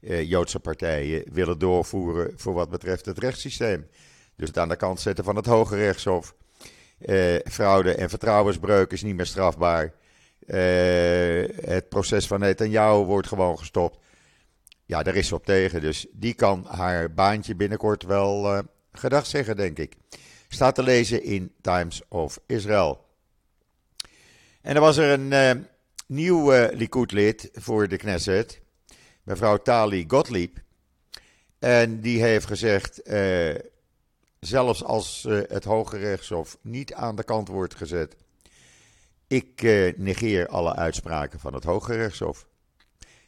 uh, 0.01 0.23
Joodse 0.23 0.61
partijen, 0.61 1.25
willen 1.33 1.59
doorvoeren 1.59 2.33
voor 2.37 2.53
wat 2.53 2.71
betreft 2.71 3.07
het 3.07 3.19
rechtssysteem. 3.19 3.87
Dus 4.37 4.49
het 4.49 4.59
aan 4.59 4.69
de 4.69 4.77
kant 4.77 5.01
zetten 5.01 5.25
van 5.25 5.37
het 5.37 5.47
Hoge 5.47 5.77
Rechtshof. 5.77 6.35
Uh, 7.01 7.37
fraude 7.45 7.95
en 7.95 8.09
vertrouwensbreuk 8.09 8.93
is 8.93 9.03
niet 9.03 9.17
meer 9.17 9.27
strafbaar. 9.27 9.85
Uh, 9.85 10.57
het 11.61 11.89
proces 11.89 12.27
van 12.27 12.41
Netanyahu 12.41 13.05
wordt 13.05 13.29
gewoon 13.29 13.59
gestopt. 13.59 13.99
Ja, 14.85 15.03
daar 15.03 15.15
is 15.15 15.29
ze 15.29 15.35
op 15.35 15.45
tegen. 15.45 15.81
Dus 15.81 16.07
die 16.13 16.35
kan 16.35 16.67
haar 16.69 17.13
baantje 17.13 17.55
binnenkort 17.55 18.03
wel 18.03 18.53
uh, 18.53 18.59
gedag 18.93 19.27
zeggen, 19.27 19.57
denk 19.57 19.79
ik. 19.79 19.95
Staat 20.49 20.75
te 20.75 20.83
lezen 20.83 21.23
in 21.23 21.53
Times 21.61 22.03
of 22.09 22.41
Israel. 22.47 23.05
En 24.63 24.75
er 24.75 24.81
was 24.81 24.97
er 24.97 25.21
een 25.21 25.67
nieuw 26.07 26.51
Likud-lid 26.71 27.51
voor 27.53 27.89
de 27.89 27.97
Knesset. 27.97 28.61
Mevrouw 29.23 29.57
Tali 29.57 30.05
Gottlieb. 30.09 30.59
En 31.59 32.01
die 32.01 32.23
heeft 32.23 32.47
gezegd 32.47 33.03
zelfs 34.47 34.85
als 34.85 35.25
uh, 35.29 35.43
het 35.49 35.65
Hoge 35.65 35.97
Rechtshof 35.97 36.59
niet 36.61 36.95
aan 36.95 37.17
de 37.17 37.25
kant 37.25 37.49
wordt 37.49 37.75
gezet. 37.75 38.17
Ik 39.27 39.63
uh, 39.63 39.93
negeer 39.97 40.49
alle 40.49 40.75
uitspraken 40.75 41.41
van 41.41 41.55
het 41.55 41.65
Hoge 41.65 41.95
Rechtshof. 41.95 42.47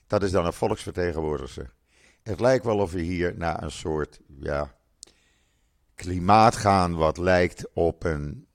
Dat 0.07 0.23
is 0.23 0.31
dan 0.31 0.47
een 0.47 0.53
volksvertegenwoordiger. 0.53 1.73
Het 2.23 2.41
lijkt 2.41 2.65
wel 2.65 2.79
of 2.79 2.93
we 2.93 3.01
hier 3.01 3.35
naar 3.37 3.63
een 3.63 3.71
soort 3.71 4.21
ja, 4.41 4.75
klimaat 5.95 6.57
gaan 6.57 6.95
wat 6.95 7.19
lijkt 7.19 7.65
op 7.73 8.05
een, 8.05 8.47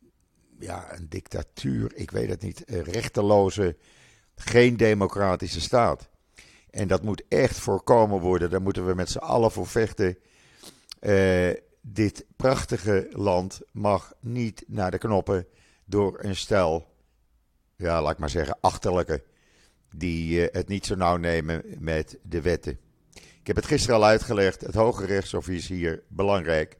ja, 0.60 0.96
een 0.98 1.10
dictatuur. 1.10 1.92
Ik 1.96 2.12
weet 2.12 2.30
het 2.30 2.42
niet. 2.42 2.64
Rechteloze, 2.68 3.78
geen 4.36 4.78
democratische 4.78 5.62
staat. 5.62 6.10
En 6.70 6.88
dat 6.88 7.04
moet 7.04 7.24
echt 7.28 7.60
voorkomen 7.60 8.20
worden. 8.20 8.50
Daar 8.50 8.62
moeten 8.62 8.86
we 8.88 8.94
met 8.94 9.10
z'n 9.10 9.18
allen 9.18 9.52
voor 9.52 9.68
vechten. 9.68 10.18
Uh, 11.02 11.52
dit 11.86 12.26
prachtige 12.36 13.08
land 13.12 13.62
mag 13.72 14.14
niet 14.20 14.64
naar 14.68 14.92
de 14.92 14.98
knoppen 14.98 15.48
door 15.86 16.24
een 16.24 16.36
stel, 16.36 16.88
ja, 17.76 18.02
laat 18.02 18.12
ik 18.12 18.18
maar 18.18 18.30
zeggen, 18.30 18.58
achterlijke, 18.62 19.24
die 19.96 20.40
uh, 20.40 20.48
het 20.52 20.68
niet 20.68 20.86
zo 20.86 20.96
nauw 20.96 21.18
nemen 21.18 21.64
met 21.80 22.18
de 22.22 22.42
wetten. 22.42 22.80
Ik 23.14 23.48
heb 23.48 23.56
het 23.56 23.66
gisteren 23.66 23.96
al 23.96 24.06
uitgelegd, 24.06 24.62
het 24.62 24.76
Hoge 24.76 25.06
Rechtshof 25.06 25.50
is 25.50 25.68
hier 25.68 26.04
belangrijk. 26.08 26.78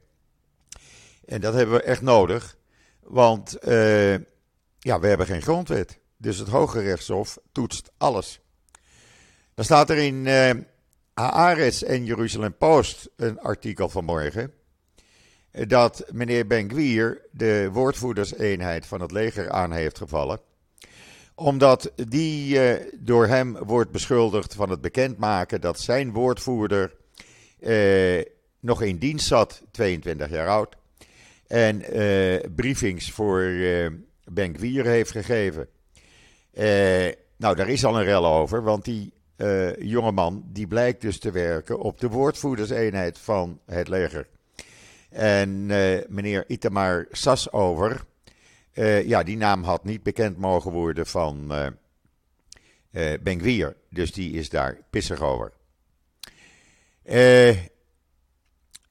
En 1.24 1.40
dat 1.40 1.54
hebben 1.54 1.74
we 1.74 1.82
echt 1.82 2.02
nodig, 2.02 2.56
want 3.00 3.56
uh, 3.68 4.12
ja, 4.78 5.00
we 5.00 5.06
hebben 5.06 5.26
geen 5.26 5.42
grondwet. 5.42 5.98
Dus 6.16 6.38
het 6.38 6.48
Hoge 6.48 6.80
Rechtshof 6.80 7.38
toetst 7.52 7.90
alles. 7.96 8.40
Dan 9.54 9.64
staat 9.64 9.90
er 9.90 9.98
in 9.98 10.26
uh, 10.26 10.50
Haaretz 11.14 11.82
en 11.82 12.04
Jeruzalem 12.04 12.56
Post 12.56 13.10
een 13.16 13.40
artikel 13.40 13.88
vanmorgen 13.88 14.52
dat 15.54 16.04
meneer 16.12 16.46
Ben-Gvir 16.46 17.20
de 17.30 17.68
woordvoerderseenheid 17.72 18.86
van 18.86 19.00
het 19.00 19.10
leger 19.10 19.50
aan 19.50 19.72
heeft 19.72 19.98
gevallen. 19.98 20.40
Omdat 21.34 21.92
die 22.08 22.54
uh, 22.54 22.86
door 22.98 23.26
hem 23.26 23.56
wordt 23.58 23.90
beschuldigd 23.90 24.54
van 24.54 24.70
het 24.70 24.80
bekendmaken 24.80 25.60
dat 25.60 25.80
zijn 25.80 26.12
woordvoerder 26.12 26.94
uh, 27.60 28.22
nog 28.60 28.82
in 28.82 28.98
dienst 28.98 29.26
zat, 29.26 29.62
22 29.70 30.30
jaar 30.30 30.48
oud. 30.48 30.76
En 31.46 31.96
uh, 31.98 32.40
briefings 32.54 33.10
voor 33.10 33.52
Ben-Gvir 34.24 34.86
heeft 34.86 35.10
gegeven. 35.10 35.68
nou, 37.36 37.56
daar 37.56 37.68
is 37.68 37.84
al 37.84 37.98
een 37.98 38.04
rel 38.04 38.26
over, 38.26 38.62
want 38.62 38.84
die 38.84 39.12
jongeman 39.78 40.44
die 40.46 40.66
blijkt 40.66 41.00
dus 41.00 41.18
te 41.18 41.30
werken 41.30 41.78
op 41.78 42.00
de 42.00 42.08
woordvoerderseenheid 42.08 43.18
van 43.18 43.60
het 43.66 43.88
leger. 43.88 44.26
En 45.14 45.50
uh, 45.68 45.98
meneer 46.08 46.44
Itamar 46.46 47.06
Sasover, 47.10 48.04
uh, 48.72 49.06
ja, 49.06 49.22
die 49.22 49.36
naam 49.36 49.62
had 49.62 49.84
niet 49.84 50.02
bekend 50.02 50.36
mogen 50.38 50.72
worden 50.72 51.06
van 51.06 51.52
uh, 51.52 51.66
uh, 52.90 53.18
Benguier. 53.22 53.76
Dus 53.90 54.12
die 54.12 54.32
is 54.32 54.48
daar 54.48 54.78
pissig 54.90 55.20
over. 55.20 55.52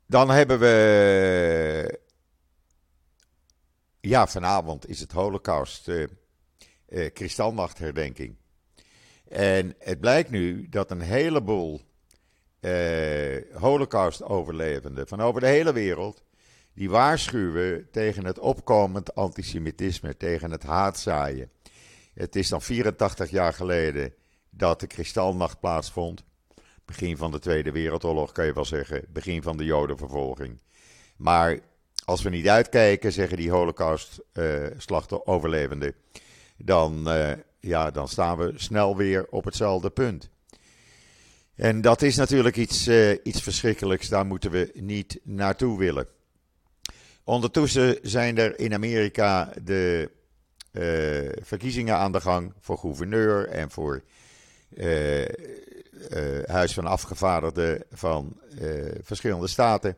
dan 0.06 0.30
hebben 0.30 0.60
we. 0.60 2.00
Ja, 4.00 4.27
vanavond 4.27 4.89
is 4.89 5.00
het 5.00 5.12
Holocaust 5.12 5.92
kristalnachtherdenking. 7.13 8.36
En 9.27 9.75
het 9.80 10.00
blijkt 10.00 10.30
nu 10.30 10.70
dat 10.70 10.92
een 10.92 11.01
heleboel 11.01 11.75
eh, 11.75 11.93
Holocaust-overlevenden 13.53 15.08
van 15.08 15.22
over 15.22 15.41
de 15.41 15.48
hele 15.48 15.74
wereld. 15.74 16.24
Die 16.74 16.89
waarschuwen 16.89 17.88
tegen 17.91 18.25
het 18.25 18.39
opkomend 18.39 19.15
antisemitisme, 19.15 20.17
tegen 20.17 20.51
het 20.51 20.63
haatzaaien. 20.63 21.51
Het 22.13 22.36
is 22.36 22.50
dan 22.50 22.62
84 22.62 23.29
jaar 23.29 23.53
geleden 23.53 24.13
dat 24.50 24.79
de 24.79 24.88
Kristalnacht 24.88 25.60
plaatsvond. 25.60 26.24
Begin 26.86 27.17
van 27.17 27.32
de 27.32 27.39
Tweede 27.39 27.72
Wereldoorlog 27.72 28.32
kan 28.32 28.46
je 28.46 28.53
wel 28.53 28.65
zeggen. 28.65 29.05
Begin 29.10 29.41
van 29.41 29.58
de 29.58 29.65
Jodenvervolging. 29.65 30.62
Maar 31.15 31.60
als 32.05 32.22
we 32.22 32.29
niet 32.29 32.50
uitkijken, 32.50 33.12
zeggen 33.12 33.38
die 33.38 33.51
Holocaust-overlevenden, 33.51 35.88
uh, 35.88 35.93
dan, 36.58 37.08
uh, 37.08 37.32
ja, 37.60 37.91
dan 37.91 38.08
staan 38.08 38.38
we 38.38 38.53
snel 38.55 38.98
weer 38.98 39.27
op 39.29 39.46
hetzelfde 39.46 39.89
punt. 39.89 40.29
En 41.56 41.82
dat 41.82 42.02
is 42.02 42.16
natuurlijk 42.16 42.56
iets, 42.56 42.88
uh, 42.88 43.18
iets 43.24 43.42
verschrikkelijks, 43.42 44.10
daar 44.10 44.26
moeten 44.26 44.52
we 44.52 44.72
niet 44.74 45.20
naartoe 45.24 45.78
willen. 45.78 46.08
Ondertussen 47.24 47.98
zijn 48.02 48.38
er 48.38 48.60
in 48.60 48.74
Amerika 48.74 49.54
de 49.64 50.10
verkiezingen 51.42 51.96
aan 51.96 52.12
de 52.12 52.22
gang 52.22 52.54
voor 52.60 52.78
gouverneur 52.78 53.48
en 53.48 53.72
voor 53.72 54.04
Huis 56.46 56.74
van 56.74 56.86
Afgevaardigden 56.86 57.84
van 57.92 58.38
verschillende 59.02 59.48
staten. 59.48 59.98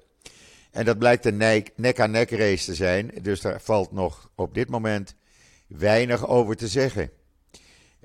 En 0.71 0.85
dat 0.85 0.97
blijkt 0.97 1.25
een 1.25 1.63
nek-aan-nek 1.75 2.29
race 2.31 2.65
te 2.65 2.75
zijn. 2.75 3.11
Dus 3.21 3.41
daar 3.41 3.61
valt 3.61 3.91
nog 3.91 4.29
op 4.35 4.53
dit 4.53 4.69
moment 4.69 5.15
weinig 5.67 6.27
over 6.27 6.55
te 6.55 6.67
zeggen. 6.67 7.11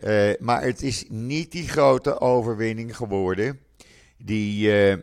Uh, 0.04 0.32
maar 0.38 0.62
het 0.62 0.82
is 0.82 1.04
niet 1.08 1.52
die 1.52 1.68
grote 1.68 2.20
overwinning 2.20 2.96
geworden 2.96 3.60
die 4.16 4.68
uh, 4.68 4.92
uh, 4.92 4.98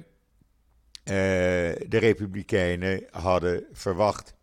de 1.88 1.98
Republikeinen 1.98 3.08
hadden 3.12 3.66
verwacht. 3.72 4.36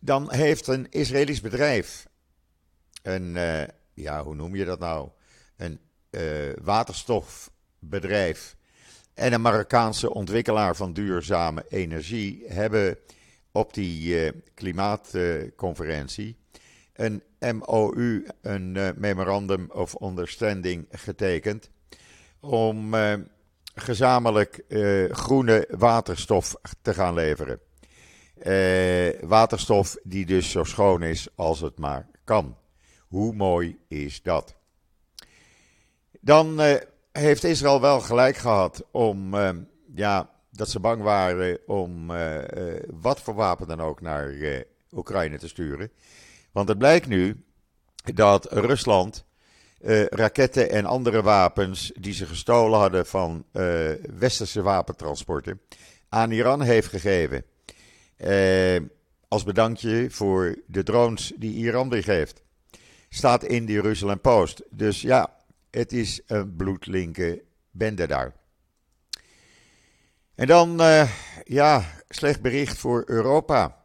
dan 0.00 0.32
heeft 0.32 0.66
een 0.66 0.86
Israëlisch 0.90 1.40
bedrijf, 1.40 2.06
een, 3.02 3.32
ja, 3.94 4.22
hoe 4.22 4.34
noem 4.34 4.56
je 4.56 4.64
dat 4.64 4.78
nou? 4.78 5.08
Een 5.56 5.80
waterstofbedrijf 6.62 8.56
en 9.14 9.32
een 9.32 9.40
Marokkaanse 9.40 10.14
ontwikkelaar 10.14 10.76
van 10.76 10.92
duurzame 10.92 11.64
energie 11.68 12.44
hebben 12.46 12.98
op 13.52 13.74
die 13.74 14.32
klimaatconferentie 14.54 16.38
een 17.00 17.22
MOU, 17.38 18.26
een 18.40 18.74
uh, 18.74 18.88
Memorandum 18.96 19.70
of 19.72 20.02
Understanding, 20.02 20.86
getekend 20.90 21.70
om 22.40 22.94
uh, 22.94 23.14
gezamenlijk 23.74 24.64
groene 25.10 25.68
waterstof 25.70 26.56
te 26.82 26.94
gaan 26.94 27.14
leveren. 27.14 27.60
waterstof 29.28 29.96
die 30.02 30.26
dus 30.26 30.50
zo 30.50 30.64
schoon 30.64 31.02
is 31.02 31.28
als 31.34 31.60
het 31.60 31.78
maar 31.78 32.08
kan. 32.24 32.56
Hoe 33.08 33.34
mooi 33.34 33.78
is 33.88 34.22
dat? 34.22 34.54
Dan 36.20 36.60
heeft 37.12 37.44
Israël 37.44 37.80
wel 37.80 38.00
gelijk 38.00 38.36
gehad 38.36 38.84
om, 38.90 39.34
ja, 39.94 40.30
dat 40.50 40.68
ze 40.68 40.80
bang 40.80 41.02
waren 41.02 41.58
om 41.66 42.06
wat 43.00 43.20
voor 43.20 43.34
wapen 43.34 43.66
dan 43.66 43.80
ook 43.80 44.00
naar 44.00 44.34
Oekraïne 44.92 45.38
te 45.38 45.48
sturen. 45.48 45.90
Want 46.52 46.68
het 46.68 46.78
blijkt 46.78 47.06
nu 47.06 47.44
dat 48.14 48.52
Rusland 48.52 49.24
raketten 50.08 50.70
en 50.70 50.84
andere 50.84 51.22
wapens 51.22 51.92
die 51.94 52.12
ze 52.12 52.26
gestolen 52.26 52.78
hadden 52.78 53.06
van 53.06 53.44
westerse 54.18 54.62
wapentransporten 54.62 55.60
aan 56.08 56.30
Iran 56.30 56.62
heeft 56.62 56.88
gegeven. 56.88 57.44
als 59.28 59.44
bedankje 59.44 60.10
voor 60.10 60.56
de 60.66 60.82
drones 60.82 61.32
die 61.36 61.54
Iran 61.54 61.88
weer 61.88 62.02
geeft. 62.02 62.42
Staat 63.08 63.44
in 63.44 63.66
de 63.66 63.72
Jerusalem 63.72 64.20
Post. 64.20 64.62
Dus 64.70 65.00
ja, 65.00 65.36
het 65.70 65.92
is 65.92 66.20
een 66.26 66.56
bloedlinke 66.56 67.42
bende 67.70 68.06
daar. 68.06 68.32
En 70.34 70.46
dan, 70.46 70.80
uh, 70.80 71.10
ja, 71.44 71.84
slecht 72.08 72.40
bericht 72.40 72.78
voor 72.78 73.02
Europa. 73.06 73.79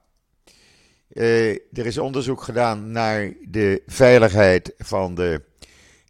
Uh, 1.15 1.49
er 1.49 1.85
is 1.85 1.97
onderzoek 1.97 2.41
gedaan 2.41 2.91
naar 2.91 3.33
de 3.47 3.81
veiligheid 3.87 4.73
van 4.77 5.15
de 5.15 5.41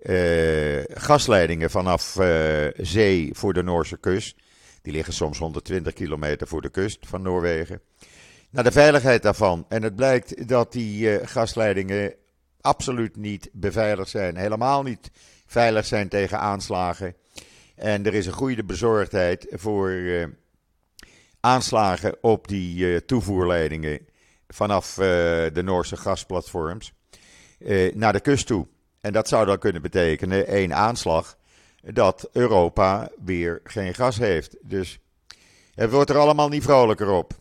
uh, 0.01 0.97
gasleidingen 0.97 1.69
vanaf 1.69 2.17
zee 2.77 3.29
voor 3.33 3.53
de 3.53 3.63
Noorse 3.63 3.97
kust. 3.97 4.35
Die 4.81 4.93
liggen 4.93 5.13
soms 5.13 5.37
120 5.37 5.93
kilometer 5.93 6.47
voor 6.47 6.61
de 6.61 6.69
kust 6.69 7.07
van 7.07 7.21
Noorwegen. 7.21 7.81
Naar 8.49 8.63
de 8.63 8.71
veiligheid 8.71 9.21
daarvan. 9.21 9.65
En 9.69 9.83
het 9.83 9.95
blijkt 9.95 10.47
dat 10.47 10.71
die 10.71 11.27
gasleidingen 11.27 12.13
absoluut 12.61 13.15
niet 13.15 13.49
beveiligd 13.53 14.09
zijn. 14.09 14.37
Helemaal 14.37 14.83
niet 14.83 15.11
veilig 15.45 15.85
zijn 15.85 16.09
tegen 16.09 16.39
aanslagen. 16.39 17.15
En 17.75 18.05
er 18.05 18.13
is 18.13 18.25
een 18.25 18.33
goede 18.33 18.63
bezorgdheid 18.63 19.47
voor 19.51 19.93
aanslagen 21.39 22.17
op 22.21 22.47
die 22.47 23.05
toevoerleidingen 23.05 24.13
vanaf 24.55 24.97
uh, 24.97 25.05
de 25.53 25.61
Noorse 25.63 25.97
gasplatforms 25.97 26.93
naar 27.93 28.13
de 28.13 28.19
kust 28.19 28.47
toe. 28.47 28.67
En 29.01 29.13
dat 29.13 29.27
zou 29.27 29.45
dan 29.45 29.57
kunnen 29.57 29.81
betekenen 29.81 30.47
één 30.47 30.73
aanslag 30.73 31.37
dat 31.81 32.29
Europa 32.31 33.11
weer 33.25 33.59
geen 33.63 33.93
gas 33.93 34.17
heeft. 34.17 34.55
Dus 34.61 34.99
het 35.73 35.91
wordt 35.91 36.09
er 36.09 36.17
allemaal 36.17 36.49
niet 36.49 36.63
vrolijker 36.63 37.09
op. 37.09 37.33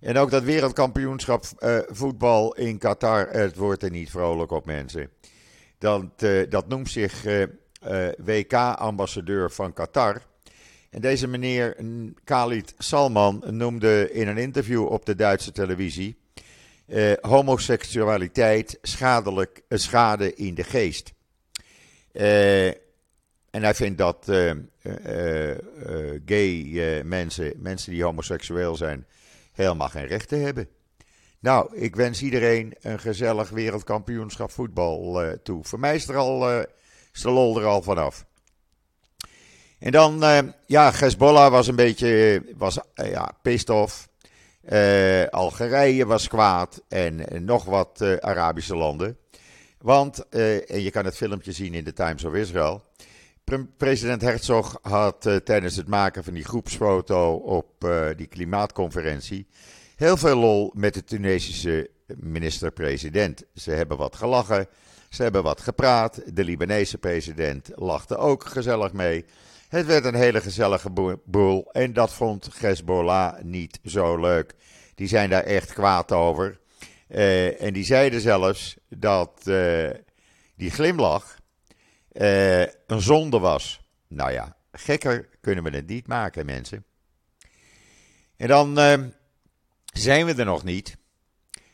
En 0.00 0.16
ook 0.16 0.30
dat 0.30 0.42
wereldkampioenschap 0.42 1.44
voetbal 1.90 2.54
in 2.54 2.78
Qatar, 2.78 3.28
het 3.28 3.56
wordt 3.56 3.82
er 3.82 3.90
niet 3.90 4.10
vrolijk 4.10 4.50
op 4.50 4.66
mensen. 4.66 5.10
Dat, 5.78 6.04
dat 6.48 6.68
noemt 6.68 6.90
zich 6.90 7.24
WK-ambassadeur 8.24 9.50
van 9.50 9.72
Qatar. 9.72 10.22
En 10.90 11.00
deze 11.00 11.26
meneer 11.26 11.76
Khalid 12.24 12.74
Salman 12.78 13.44
noemde 13.46 14.12
in 14.12 14.28
een 14.28 14.38
interview 14.38 14.86
op 14.86 15.06
de 15.06 15.14
Duitse 15.14 15.52
televisie 15.52 16.20
homoseksualiteit 17.20 18.78
schadelijk, 18.82 19.62
schade 19.68 20.34
in 20.34 20.54
de 20.54 20.64
geest. 20.64 21.12
en 23.50 23.62
hij 23.62 23.74
vindt 23.74 23.98
dat 23.98 24.24
gay 26.24 27.02
mensen, 27.04 27.52
mensen 27.56 27.92
die 27.92 28.02
homoseksueel 28.04 28.76
zijn, 28.76 29.06
helemaal 29.52 29.88
geen 29.88 30.06
rechten 30.06 30.40
hebben. 30.40 30.68
Nou, 31.38 31.76
ik 31.76 31.96
wens 31.96 32.22
iedereen 32.22 32.74
een 32.80 33.00
gezellig 33.00 33.50
wereldkampioenschap 33.50 34.50
voetbal 34.50 35.24
toe. 35.42 35.64
Voor 35.64 35.80
mij 35.80 35.94
is 35.94 36.08
er 36.08 36.16
al, 36.16 36.64
is 37.12 37.22
lol 37.22 37.60
er 37.60 37.66
al 37.66 37.82
vanaf. 37.82 38.24
En 39.78 39.92
dan, 39.92 40.20
ja, 40.66 40.92
Hezbollah 40.92 41.50
was 41.50 41.66
een 41.66 41.76
beetje, 41.76 42.42
was, 42.56 42.78
ja, 42.94 43.32
pissed 43.42 43.70
off. 43.70 44.08
Algerije 45.30 46.06
was 46.06 46.28
kwaad 46.28 46.82
en 46.88 47.44
nog 47.44 47.64
wat 47.64 48.20
Arabische 48.20 48.76
landen. 48.76 49.16
Want, 49.78 50.28
en 50.28 50.82
je 50.82 50.90
kan 50.90 51.04
het 51.04 51.16
filmpje 51.16 51.52
zien 51.52 51.74
in 51.74 51.84
de 51.84 51.92
Times 51.92 52.24
of 52.24 52.34
Israel. 52.34 52.84
President 53.76 54.22
Herzog 54.22 54.78
had 54.82 55.40
tijdens 55.44 55.76
het 55.76 55.88
maken 55.88 56.24
van 56.24 56.34
die 56.34 56.44
groepsfoto 56.44 57.34
op 57.34 57.86
die 58.16 58.26
klimaatconferentie 58.26 59.46
heel 60.02 60.16
veel 60.16 60.36
lol 60.36 60.72
met 60.74 60.94
de 60.94 61.04
Tunesische 61.04 61.90
minister-president. 62.16 63.42
Ze 63.54 63.70
hebben 63.70 63.96
wat 63.96 64.16
gelachen, 64.16 64.66
ze 65.10 65.22
hebben 65.22 65.42
wat 65.42 65.60
gepraat. 65.60 66.20
De 66.36 66.44
Libanese 66.44 66.98
president 66.98 67.70
lachte 67.74 68.16
ook 68.16 68.44
gezellig 68.44 68.92
mee. 68.92 69.24
Het 69.72 69.86
werd 69.86 70.04
een 70.04 70.14
hele 70.14 70.40
gezellige 70.40 70.90
boel 71.24 71.72
en 71.72 71.92
dat 71.92 72.14
vond 72.14 72.58
Hezbollah 72.58 73.42
niet 73.42 73.78
zo 73.84 74.20
leuk. 74.20 74.54
Die 74.94 75.08
zijn 75.08 75.30
daar 75.30 75.42
echt 75.42 75.72
kwaad 75.72 76.12
over. 76.12 76.60
Uh, 77.08 77.62
en 77.62 77.72
die 77.72 77.84
zeiden 77.84 78.20
zelfs 78.20 78.76
dat 78.88 79.42
uh, 79.44 79.90
die 80.56 80.70
glimlach 80.70 81.36
uh, 82.12 82.60
een 82.60 83.00
zonde 83.00 83.38
was. 83.38 83.80
Nou 84.08 84.32
ja, 84.32 84.56
gekker 84.72 85.28
kunnen 85.40 85.64
we 85.64 85.70
het 85.70 85.86
niet 85.86 86.06
maken, 86.06 86.46
mensen. 86.46 86.84
En 88.36 88.48
dan 88.48 88.74
zijn 89.84 90.26
we 90.26 90.34
er 90.34 90.44
nog 90.44 90.64
niet. 90.64 90.96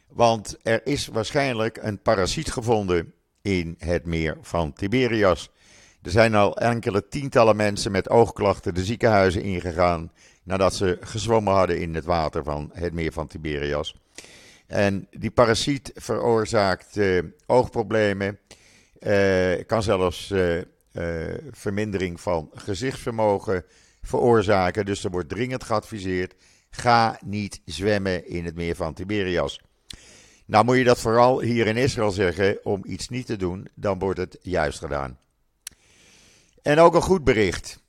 Want 0.08 0.56
er 0.62 0.87
is 0.87 1.06
waarschijnlijk 1.06 1.76
een 1.76 2.02
parasiet 2.02 2.52
gevonden 2.52 3.14
in 3.42 3.74
het 3.78 4.04
meer 4.04 4.38
van 4.40 4.72
Tiberias. 4.72 5.50
Er 6.08 6.14
zijn 6.14 6.34
al 6.34 6.56
enkele 6.56 7.08
tientallen 7.08 7.56
mensen 7.56 7.92
met 7.92 8.08
oogklachten 8.10 8.74
de 8.74 8.84
ziekenhuizen 8.84 9.42
ingegaan 9.42 10.12
nadat 10.42 10.74
ze 10.74 10.98
gezwommen 11.00 11.54
hadden 11.54 11.80
in 11.80 11.94
het 11.94 12.04
water 12.04 12.44
van 12.44 12.70
het 12.72 12.92
meer 12.92 13.12
van 13.12 13.26
Tiberias. 13.26 13.94
En 14.66 15.08
die 15.10 15.30
parasiet 15.30 15.92
veroorzaakt 15.94 16.96
uh, 16.96 17.22
oogproblemen, 17.46 18.38
uh, 19.00 19.64
kan 19.66 19.82
zelfs 19.82 20.30
uh, 20.30 20.62
vermindering 21.50 22.20
van 22.20 22.50
gezichtsvermogen 22.54 23.64
veroorzaken. 24.02 24.84
Dus 24.86 25.04
er 25.04 25.10
wordt 25.10 25.28
dringend 25.28 25.64
geadviseerd 25.64 26.34
Ga 26.70 27.18
niet 27.24 27.60
zwemmen 27.64 28.28
in 28.28 28.44
het 28.44 28.54
meer 28.54 28.76
van 28.76 28.94
Tiberias. 28.94 29.60
Nou 30.46 30.64
moet 30.64 30.76
je 30.76 30.84
dat 30.84 31.00
vooral 31.00 31.40
hier 31.40 31.66
in 31.66 31.76
Israël 31.76 32.10
zeggen 32.10 32.58
om 32.64 32.82
iets 32.86 33.08
niet 33.08 33.26
te 33.26 33.36
doen, 33.36 33.68
dan 33.74 33.98
wordt 33.98 34.18
het 34.18 34.38
juist 34.42 34.78
gedaan. 34.78 35.18
En 36.62 36.78
ook 36.78 36.94
een 36.94 37.02
goed 37.02 37.24
bericht. 37.24 37.82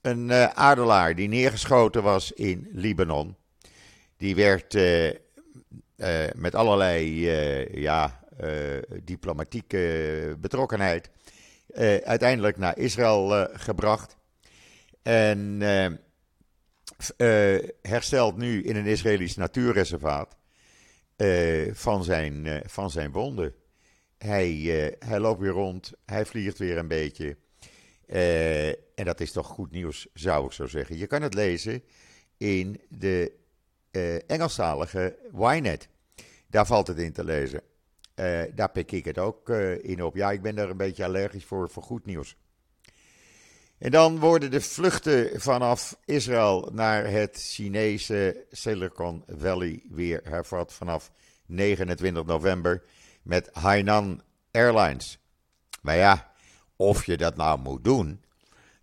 Een 0.00 0.28
uh, 0.28 0.44
adelaar 0.44 1.14
die 1.14 1.28
neergeschoten 1.28 2.02
was 2.02 2.32
in 2.32 2.68
Libanon. 2.72 3.36
Die 4.16 4.34
werd 4.34 4.74
uh, 4.74 5.06
uh, 5.06 5.14
met 6.34 6.54
allerlei 6.54 7.20
ja, 7.80 8.24
diplomatieke 9.02 10.36
betrokkenheid 10.38 11.10
uiteindelijk 12.04 12.56
naar 12.56 12.78
Israël 12.78 13.48
gebracht. 13.52 14.16
En 15.02 15.60
herstelt 17.82 18.36
nu 18.36 18.62
in 18.62 18.76
een 18.76 18.86
Israëlisch 18.86 19.36
natuurreservaat 19.36 20.36
van, 21.72 22.04
zijn, 22.04 22.62
van 22.66 22.90
zijn 22.90 23.12
wonden. 23.12 23.54
Hij, 24.18 24.52
hij 24.98 25.20
loopt 25.20 25.40
weer 25.40 25.50
rond, 25.50 25.92
hij 26.06 26.26
vliegt 26.26 26.58
weer 26.58 26.78
een 26.78 26.88
beetje. 26.88 27.36
En 28.94 29.04
dat 29.04 29.20
is 29.20 29.32
toch 29.32 29.46
goed 29.46 29.70
nieuws, 29.70 30.06
zou 30.14 30.46
ik 30.46 30.52
zo 30.52 30.66
zeggen. 30.66 30.98
Je 30.98 31.06
kan 31.06 31.22
het 31.22 31.34
lezen 31.34 31.82
in 32.36 32.80
de 32.88 33.32
Engelstalige 34.26 35.18
Ynet. 35.32 35.88
Daar 36.46 36.66
valt 36.66 36.86
het 36.86 36.98
in 36.98 37.12
te 37.12 37.24
lezen. 37.24 37.62
Uh, 38.20 38.42
daar 38.54 38.70
pik 38.70 38.92
ik 38.92 39.04
het 39.04 39.18
ook 39.18 39.48
uh, 39.48 39.84
in 39.84 40.02
op. 40.02 40.16
Ja, 40.16 40.30
ik 40.30 40.42
ben 40.42 40.54
daar 40.54 40.70
een 40.70 40.76
beetje 40.76 41.04
allergisch 41.04 41.44
voor, 41.44 41.70
voor 41.70 41.82
goed 41.82 42.06
nieuws. 42.06 42.36
En 43.78 43.90
dan 43.90 44.18
worden 44.18 44.50
de 44.50 44.60
vluchten 44.60 45.40
vanaf 45.40 45.98
Israël 46.04 46.68
naar 46.72 47.10
het 47.10 47.36
Chinese 47.36 48.46
Silicon 48.50 49.24
Valley 49.26 49.82
weer 49.90 50.20
hervat 50.24 50.72
vanaf 50.72 51.10
29 51.46 52.24
november 52.24 52.82
met 53.22 53.48
Hainan 53.52 54.22
Airlines. 54.50 55.18
Maar 55.82 55.96
ja, 55.96 56.29
of 56.80 57.06
je 57.06 57.16
dat 57.16 57.36
nou 57.36 57.58
moet 57.58 57.84
doen. 57.84 58.20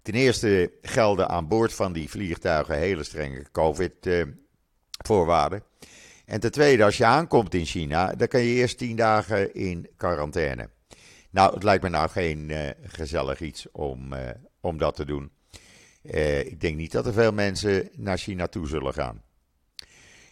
Ten 0.02 0.14
eerste 0.14 0.72
gelden 0.82 1.30
aan 1.30 1.48
boord 1.48 1.74
van 1.74 1.94
die 1.94 2.10
vliegtuigen 2.10 2.78
hele 2.78 3.04
strenge 3.04 3.46
COVID-voorwaarden. 3.52 5.64
En 6.26 6.40
ten 6.40 6.52
tweede, 6.52 6.84
als 6.84 6.98
je 6.98 7.06
aankomt 7.06 7.54
in 7.54 7.66
China, 7.66 8.14
dan 8.14 8.28
kan 8.28 8.42
je 8.42 8.54
eerst 8.54 8.78
tien 8.78 8.96
dagen 8.96 9.54
in 9.54 9.90
quarantaine. 9.98 10.70
Nou, 11.30 11.54
het 11.54 11.64
lijkt 11.64 11.84
me 11.84 11.90
nou 11.90 12.10
geen 12.10 12.50
uh, 12.50 12.70
gezellig 12.84 13.40
iets 13.40 13.68
om, 13.72 14.14
uh, 14.14 14.20
om 14.62 14.78
dat 14.78 14.96
te 14.96 15.06
doen. 15.06 15.32
Uh, 16.02 16.40
ik 16.40 16.62
denk 16.62 16.78
niet 16.78 16.92
dat 16.92 17.06
er 17.06 17.14
veel 17.14 17.34
mensen 17.34 17.90
naar 17.96 18.18
China 18.18 18.48
toe 18.48 18.68
zullen 18.68 18.94
gaan. 18.94 19.24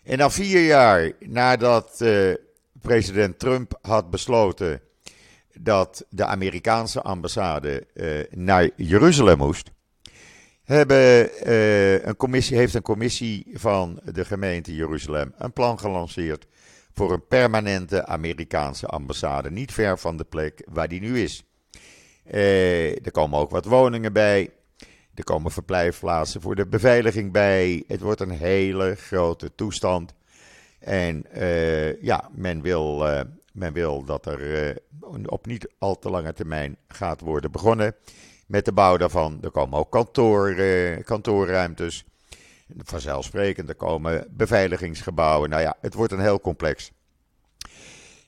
En 0.04 0.17
dan 0.17 0.32
vier 0.32 0.65
jaar 0.65 1.12
nadat 1.19 2.04
president 2.82 3.39
Trump 3.39 3.78
had 3.82 4.10
besloten 4.10 4.82
dat 5.59 6.05
de 6.09 6.25
Amerikaanse 6.25 7.01
ambassade 7.01 7.87
naar 8.31 8.69
Jeruzalem 8.75 9.37
moest, 9.37 9.71
hebben, 10.65 11.29
uh, 11.47 12.05
een 12.05 12.15
commissie, 12.15 12.57
heeft 12.57 12.73
een 12.73 12.81
commissie 12.81 13.47
van 13.53 13.99
de 14.13 14.25
gemeente 14.25 14.75
Jeruzalem 14.75 15.33
een 15.37 15.53
plan 15.53 15.79
gelanceerd 15.79 16.47
voor 16.93 17.11
een 17.11 17.27
permanente 17.27 18.05
Amerikaanse 18.05 18.87
ambassade, 18.87 19.51
niet 19.51 19.73
ver 19.73 19.97
van 19.97 20.17
de 20.17 20.23
plek 20.23 20.65
waar 20.69 20.87
die 20.87 21.01
nu 21.01 21.21
is. 21.21 21.43
Uh, 22.31 23.05
er 23.05 23.11
komen 23.11 23.39
ook 23.39 23.49
wat 23.49 23.65
woningen 23.65 24.13
bij. 24.13 24.49
Er 25.13 25.23
komen 25.23 25.51
verblijfplaatsen 25.51 26.41
voor 26.41 26.55
de 26.55 26.67
beveiliging 26.67 27.31
bij. 27.31 27.83
Het 27.87 28.01
wordt 28.01 28.21
een 28.21 28.31
hele 28.31 28.95
grote 28.95 29.55
toestand. 29.55 30.13
En 30.79 31.25
ja, 32.01 32.29
men 32.33 32.61
wil, 32.61 33.07
men 33.55 33.73
wil 33.73 34.03
dat 34.03 34.25
er 34.25 34.77
op 35.25 35.45
niet 35.45 35.73
al 35.79 35.99
te 35.99 36.09
lange 36.09 36.33
termijn 36.33 36.77
gaat 36.87 37.21
worden 37.21 37.51
begonnen 37.51 37.95
met 38.45 38.65
de 38.65 38.73
bouw 38.73 38.97
daarvan. 38.97 39.37
Er 39.41 39.51
komen 39.51 39.79
ook 39.79 39.91
kantoor, 39.91 40.49
eh, 40.49 41.03
kantoorruimtes. 41.03 42.05
Vanzelfsprekend, 42.77 43.69
er 43.69 43.75
komen 43.75 44.27
beveiligingsgebouwen. 44.29 45.49
Nou 45.49 45.61
ja, 45.61 45.77
het 45.81 45.93
wordt 45.93 46.11
een 46.11 46.19
heel 46.19 46.39
complex. 46.39 46.91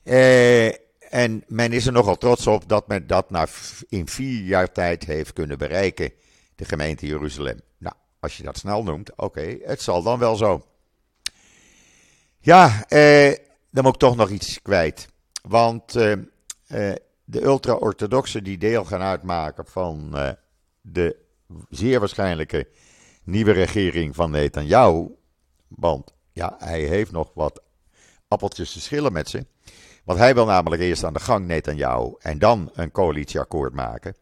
Eh, 0.02 0.66
en 1.12 1.44
men 1.46 1.72
is 1.72 1.86
er 1.86 1.92
nogal 1.92 2.16
trots 2.16 2.46
op 2.46 2.68
dat 2.68 2.88
men 2.88 3.06
dat 3.06 3.30
in 3.88 4.08
vier 4.08 4.44
jaar 4.44 4.72
tijd 4.72 5.04
heeft 5.04 5.32
kunnen 5.32 5.58
bereiken, 5.58 6.12
de 6.54 6.64
gemeente 6.64 7.06
Jeruzalem. 7.06 7.60
Nou, 7.78 7.94
als 8.20 8.36
je 8.36 8.42
dat 8.42 8.58
snel 8.58 8.82
noemt, 8.82 9.16
oké, 9.16 9.58
het 9.62 9.82
zal 9.82 10.02
dan 10.02 10.18
wel 10.18 10.36
zo. 10.36 10.66
Ja, 12.38 12.84
eh, 12.88 13.34
dan 13.70 13.84
moet 13.84 13.94
ik 13.94 14.00
toch 14.00 14.16
nog 14.16 14.30
iets 14.30 14.62
kwijt. 14.62 15.08
Want 15.48 15.96
eh, 15.96 16.12
eh 16.66 16.96
de 17.24 17.42
ultra-orthodoxen 17.42 18.44
die 18.44 18.58
deel 18.58 18.84
gaan 18.84 19.00
uitmaken 19.00 19.66
van 19.66 20.10
uh, 20.14 20.30
de 20.80 21.16
zeer 21.70 21.98
waarschijnlijke 21.98 22.68
nieuwe 23.24 23.52
regering 23.52 24.14
van 24.14 24.30
Netanyahu. 24.30 25.06
Want 25.68 26.14
ja, 26.32 26.54
hij 26.58 26.80
heeft 26.80 27.12
nog 27.12 27.30
wat 27.34 27.62
appeltjes 28.28 28.72
te 28.72 28.80
schillen 28.80 29.12
met 29.12 29.28
ze. 29.28 29.46
Want 30.04 30.18
hij 30.18 30.34
wil 30.34 30.46
namelijk 30.46 30.82
eerst 30.82 31.04
aan 31.04 31.12
de 31.12 31.20
gang 31.20 31.46
Netanyahu 31.46 32.14
en 32.18 32.38
dan 32.38 32.70
een 32.74 32.90
coalitieakkoord 32.90 33.74
maken. 33.74 34.16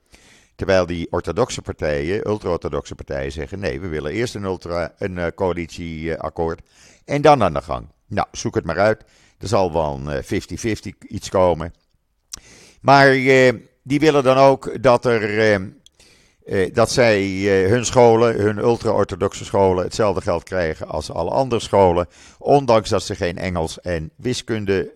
Terwijl 0.54 0.86
die 0.86 1.12
orthodoxe 1.12 1.62
partijen, 1.62 2.28
ultra-orthodoxe 2.28 2.94
partijen 2.94 3.32
zeggen: 3.32 3.58
nee, 3.58 3.80
we 3.80 3.88
willen 3.88 4.12
eerst 4.12 4.34
een, 4.34 4.44
ultra, 4.44 4.94
een 4.98 5.34
coalitieakkoord 5.34 6.60
en 7.04 7.22
dan 7.22 7.42
aan 7.42 7.54
de 7.54 7.62
gang. 7.62 7.88
Nou, 8.06 8.26
zoek 8.32 8.54
het 8.54 8.64
maar 8.64 8.78
uit. 8.78 9.04
Er 9.38 9.49
zal 9.49 9.72
wel 9.72 10.01
een 10.05 10.25
50-50 10.25 10.27
uh, 10.29 10.92
iets 11.09 11.29
komen. 11.29 11.72
Maar 12.87 13.11
eh, 13.11 13.53
die 13.83 14.01
willen 14.01 14.22
dan 14.25 14.37
ook 14.37 14.83
dat, 14.83 15.05
er, 15.05 15.38
eh, 15.38 15.55
eh, 16.44 16.75
dat 16.75 16.90
zij 16.90 17.25
hun 17.68 17.85
scholen, 17.85 18.40
hun 18.40 18.59
ultra-orthodoxe 18.59 19.44
scholen, 19.44 19.85
hetzelfde 19.85 20.20
geld 20.20 20.42
krijgen 20.42 20.88
als 20.88 21.11
alle 21.11 21.31
andere 21.31 21.61
scholen. 21.61 22.07
Ondanks 22.38 22.88
dat 22.88 23.03
ze 23.03 23.14
geen 23.14 23.38
Engels 23.38 23.81
en 23.81 24.11
wiskunde 24.16 24.92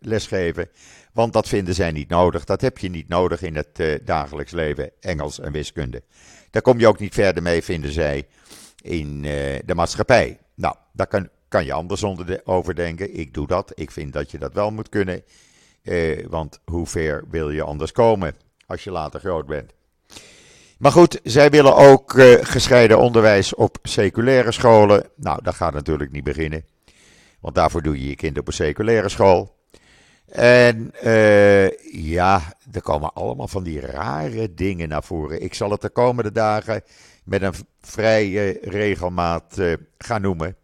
lesgeven. 0.00 0.68
Want 1.12 1.32
dat 1.32 1.48
vinden 1.48 1.74
zij 1.74 1.90
niet 1.90 2.08
nodig. 2.08 2.44
Dat 2.44 2.60
heb 2.60 2.78
je 2.78 2.90
niet 2.90 3.08
nodig 3.08 3.42
in 3.42 3.56
het 3.56 4.00
dagelijks 4.04 4.52
leven, 4.52 4.90
Engels 5.00 5.40
en 5.40 5.52
wiskunde. 5.52 6.02
Daar 6.50 6.62
kom 6.62 6.78
je 6.78 6.88
ook 6.88 6.98
niet 6.98 7.14
verder 7.14 7.42
mee, 7.42 7.62
vinden 7.62 7.92
zij, 7.92 8.26
in 8.82 9.22
de 9.64 9.74
maatschappij. 9.74 10.38
Nou, 10.54 10.74
daar 10.92 11.06
kan, 11.06 11.28
kan 11.48 11.64
je 11.64 11.72
anders 11.72 12.04
over 12.44 12.74
denken. 12.74 13.18
Ik 13.18 13.34
doe 13.34 13.46
dat. 13.46 13.72
Ik 13.74 13.90
vind 13.90 14.12
dat 14.12 14.30
je 14.30 14.38
dat 14.38 14.52
wel 14.52 14.70
moet 14.70 14.88
kunnen. 14.88 15.22
Eh, 15.82 16.26
want 16.26 16.60
hoe 16.64 16.86
ver 16.86 17.24
wil 17.30 17.50
je 17.50 17.62
anders 17.62 17.92
komen 17.92 18.34
als 18.66 18.84
je 18.84 18.90
later 18.90 19.20
groot 19.20 19.46
bent? 19.46 19.72
Maar 20.78 20.92
goed, 20.92 21.20
zij 21.22 21.50
willen 21.50 21.76
ook 21.76 22.14
eh, 22.14 22.44
gescheiden 22.44 22.98
onderwijs 22.98 23.54
op 23.54 23.78
seculaire 23.82 24.52
scholen. 24.52 25.06
Nou, 25.16 25.42
dat 25.42 25.54
gaat 25.54 25.72
natuurlijk 25.72 26.12
niet 26.12 26.24
beginnen. 26.24 26.64
Want 27.40 27.54
daarvoor 27.54 27.82
doe 27.82 28.00
je 28.00 28.08
je 28.08 28.16
kind 28.16 28.38
op 28.38 28.46
een 28.46 28.52
seculaire 28.52 29.08
school. 29.08 29.56
En 30.28 30.92
uh, 31.04 31.68
ja, 31.92 32.42
er 32.72 32.82
komen 32.82 33.12
allemaal 33.12 33.48
van 33.48 33.62
die 33.62 33.80
rare 33.80 34.54
dingen 34.54 34.88
naar 34.88 35.02
voren. 35.02 35.42
Ik 35.42 35.54
zal 35.54 35.70
het 35.70 35.80
de 35.80 35.88
komende 35.88 36.32
dagen 36.32 36.82
met 37.24 37.42
een 37.42 37.54
vrije 37.80 38.58
regelmaat 38.62 39.58
uh, 39.58 39.72
gaan 39.98 40.22
noemen. 40.22 40.56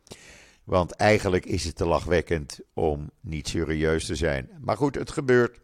Want 0.64 0.92
eigenlijk 0.92 1.46
is 1.46 1.64
het 1.64 1.77
te 1.77 1.87
lachwekkend 1.87 2.61
om 2.74 3.11
niet 3.20 3.48
serieus 3.48 4.07
te 4.07 4.14
zijn. 4.14 4.50
Maar 4.61 4.77
goed, 4.77 4.94
het 4.94 5.11
gebeurt. 5.11 5.59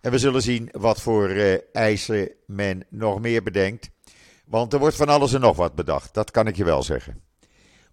En 0.00 0.10
we 0.10 0.18
zullen 0.18 0.42
zien 0.42 0.68
wat 0.72 1.00
voor 1.00 1.30
uh, 1.30 1.56
eisen 1.72 2.30
men 2.46 2.86
nog 2.88 3.20
meer 3.20 3.42
bedenkt. 3.42 3.90
Want 4.44 4.72
er 4.72 4.78
wordt 4.78 4.96
van 4.96 5.08
alles 5.08 5.32
en 5.32 5.40
nog 5.40 5.56
wat 5.56 5.74
bedacht, 5.74 6.14
dat 6.14 6.30
kan 6.30 6.46
ik 6.46 6.56
je 6.56 6.64
wel 6.64 6.82
zeggen. 6.82 7.20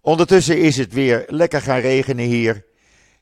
Ondertussen 0.00 0.58
is 0.58 0.76
het 0.76 0.92
weer 0.92 1.24
lekker 1.26 1.60
gaan 1.60 1.80
regenen 1.80 2.24
hier. 2.24 2.64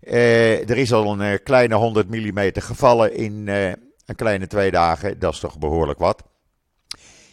Uh, 0.01 0.71
er 0.71 0.79
is 0.79 0.93
al 0.93 1.13
een 1.13 1.33
uh, 1.33 1.39
kleine 1.43 1.75
100 1.75 2.09
mm 2.09 2.51
gevallen 2.53 3.15
in 3.15 3.49
een 3.49 4.17
kleine 4.17 4.47
twee 4.47 4.71
dagen. 4.71 5.19
Dat 5.19 5.33
is 5.33 5.41
toch 5.41 5.59
behoorlijk 5.59 5.99
wat. 5.99 6.23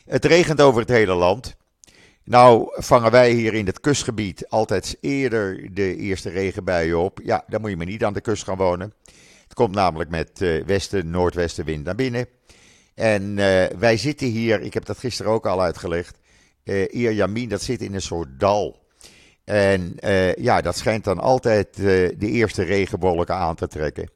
Het 0.05 0.25
regent 0.25 0.61
over 0.61 0.81
het 0.81 0.89
hele 0.89 1.13
land. 1.13 1.55
Nou 2.25 2.67
vangen 2.73 3.11
wij 3.11 3.31
hier 3.31 3.53
in 3.53 3.65
het 3.65 3.79
kustgebied 3.79 4.49
altijd 4.49 4.97
eerder 5.01 5.73
de 5.73 5.95
eerste 5.95 6.29
regenbuien 6.29 6.99
op. 6.99 7.19
Ja, 7.23 7.43
dan 7.47 7.61
moet 7.61 7.69
je 7.69 7.77
maar 7.77 7.85
niet 7.85 8.03
aan 8.03 8.13
de 8.13 8.21
kust 8.21 8.43
gaan 8.43 8.57
wonen. 8.57 8.93
Het 9.43 9.53
komt 9.53 9.75
namelijk 9.75 10.09
met 10.09 10.41
uh, 10.41 10.63
westen, 10.63 11.09
noordwestenwind 11.09 11.83
naar 11.83 11.95
binnen. 11.95 12.27
En 12.95 13.23
uh, 13.37 13.63
wij 13.77 13.97
zitten 13.97 14.27
hier, 14.27 14.61
ik 14.61 14.73
heb 14.73 14.85
dat 14.85 14.97
gisteren 14.97 15.31
ook 15.31 15.45
al 15.45 15.61
uitgelegd. 15.61 16.17
Uh, 16.63 16.83
eh, 16.83 16.93
Ierjamin, 16.93 17.49
dat 17.49 17.61
zit 17.61 17.81
in 17.81 17.93
een 17.93 18.01
soort 18.01 18.39
dal. 18.39 18.83
En 19.43 19.95
ja, 20.37 20.61
dat 20.61 20.77
schijnt 20.77 21.03
dan 21.03 21.19
altijd 21.19 21.75
de 21.75 22.15
eerste 22.17 22.63
regenwolken 22.63 23.35
aan 23.35 23.55
te 23.55 23.67
trekken. 23.67 24.09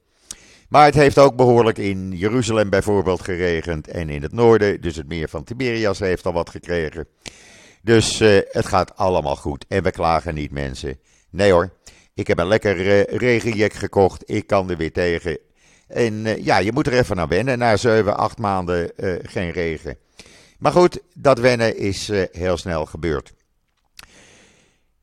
Maar 0.69 0.85
het 0.85 0.95
heeft 0.95 1.17
ook 1.17 1.35
behoorlijk 1.35 1.77
in 1.77 2.11
Jeruzalem 2.11 2.69
bijvoorbeeld 2.69 3.21
geregend 3.21 3.87
en 3.87 4.09
in 4.09 4.21
het 4.21 4.31
noorden. 4.31 4.81
Dus 4.81 4.95
het 4.95 5.07
meer 5.07 5.29
van 5.29 5.43
Tiberias 5.43 5.99
heeft 5.99 6.25
al 6.25 6.33
wat 6.33 6.49
gekregen. 6.49 7.07
Dus 7.81 8.21
uh, 8.21 8.39
het 8.49 8.65
gaat 8.65 8.97
allemaal 8.97 9.35
goed. 9.35 9.65
En 9.67 9.83
we 9.83 9.91
klagen 9.91 10.33
niet, 10.33 10.51
mensen. 10.51 10.99
Nee 11.29 11.51
hoor. 11.51 11.69
Ik 12.13 12.27
heb 12.27 12.39
een 12.39 12.47
lekker 12.47 12.77
uh, 12.79 13.03
regenjek 13.03 13.73
gekocht. 13.73 14.23
Ik 14.25 14.47
kan 14.47 14.69
er 14.69 14.77
weer 14.77 14.91
tegen. 14.91 15.37
En 15.87 16.13
uh, 16.13 16.45
ja, 16.45 16.57
je 16.57 16.71
moet 16.71 16.87
er 16.87 16.93
even 16.93 17.15
naar 17.15 17.27
wennen. 17.27 17.57
Na 17.57 17.77
7, 17.77 18.17
8 18.17 18.37
maanden 18.37 18.91
geen 19.23 19.51
regen. 19.51 19.97
Maar 20.59 20.71
goed, 20.71 20.99
dat 21.15 21.39
wennen 21.39 21.77
is 21.77 22.11
heel 22.31 22.57
snel 22.57 22.85
gebeurd. 22.85 23.33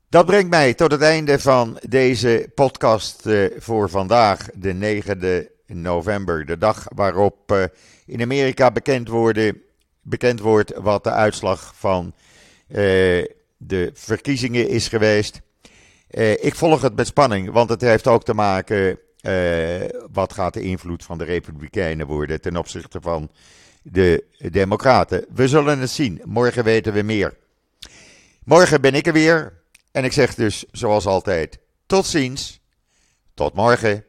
Dat 0.08 0.26
brengt 0.26 0.50
mij 0.50 0.74
tot 0.74 0.90
het 0.90 1.00
einde 1.00 1.38
van 1.38 1.78
deze 1.88 2.50
podcast 2.54 3.22
voor 3.58 3.90
vandaag, 3.90 4.48
de 4.54 5.02
9e 5.02 5.52
november. 5.66 6.46
De 6.46 6.58
dag 6.58 6.86
waarop 6.94 7.70
in 8.06 8.22
Amerika 8.22 8.70
bekend, 8.70 9.08
worden, 9.08 9.62
bekend 10.00 10.40
wordt 10.40 10.72
wat 10.76 11.04
de 11.04 11.10
uitslag 11.10 11.72
van 11.76 12.14
de 13.56 13.90
verkiezingen 13.94 14.68
is 14.68 14.88
geweest. 14.88 15.40
ik 16.40 16.54
volg 16.54 16.82
het 16.82 16.96
met 16.96 17.06
spanning, 17.06 17.50
want 17.50 17.68
het 17.68 17.80
heeft 17.80 18.06
ook 18.06 18.24
te 18.24 18.34
maken 18.34 18.98
wat 20.12 20.32
gaat 20.32 20.54
de 20.54 20.62
invloed 20.62 21.04
van 21.04 21.18
de 21.18 21.24
Republikeinen 21.24 22.06
worden 22.06 22.40
ten 22.40 22.56
opzichte 22.56 23.00
van 23.00 23.30
de 23.82 24.24
Democraten. 24.38 25.24
We 25.34 25.48
zullen 25.48 25.78
het 25.78 25.90
zien. 25.90 26.20
Morgen 26.24 26.64
weten 26.64 26.92
we 26.92 27.02
meer. 27.02 27.36
Morgen 28.44 28.80
ben 28.80 28.94
ik 28.94 29.06
er 29.06 29.12
weer. 29.12 29.52
En 29.92 30.04
ik 30.04 30.12
zeg 30.12 30.34
dus, 30.34 30.64
zoals 30.70 31.06
altijd, 31.06 31.58
tot 31.86 32.06
ziens. 32.06 32.60
Tot 33.34 33.54
morgen. 33.54 34.04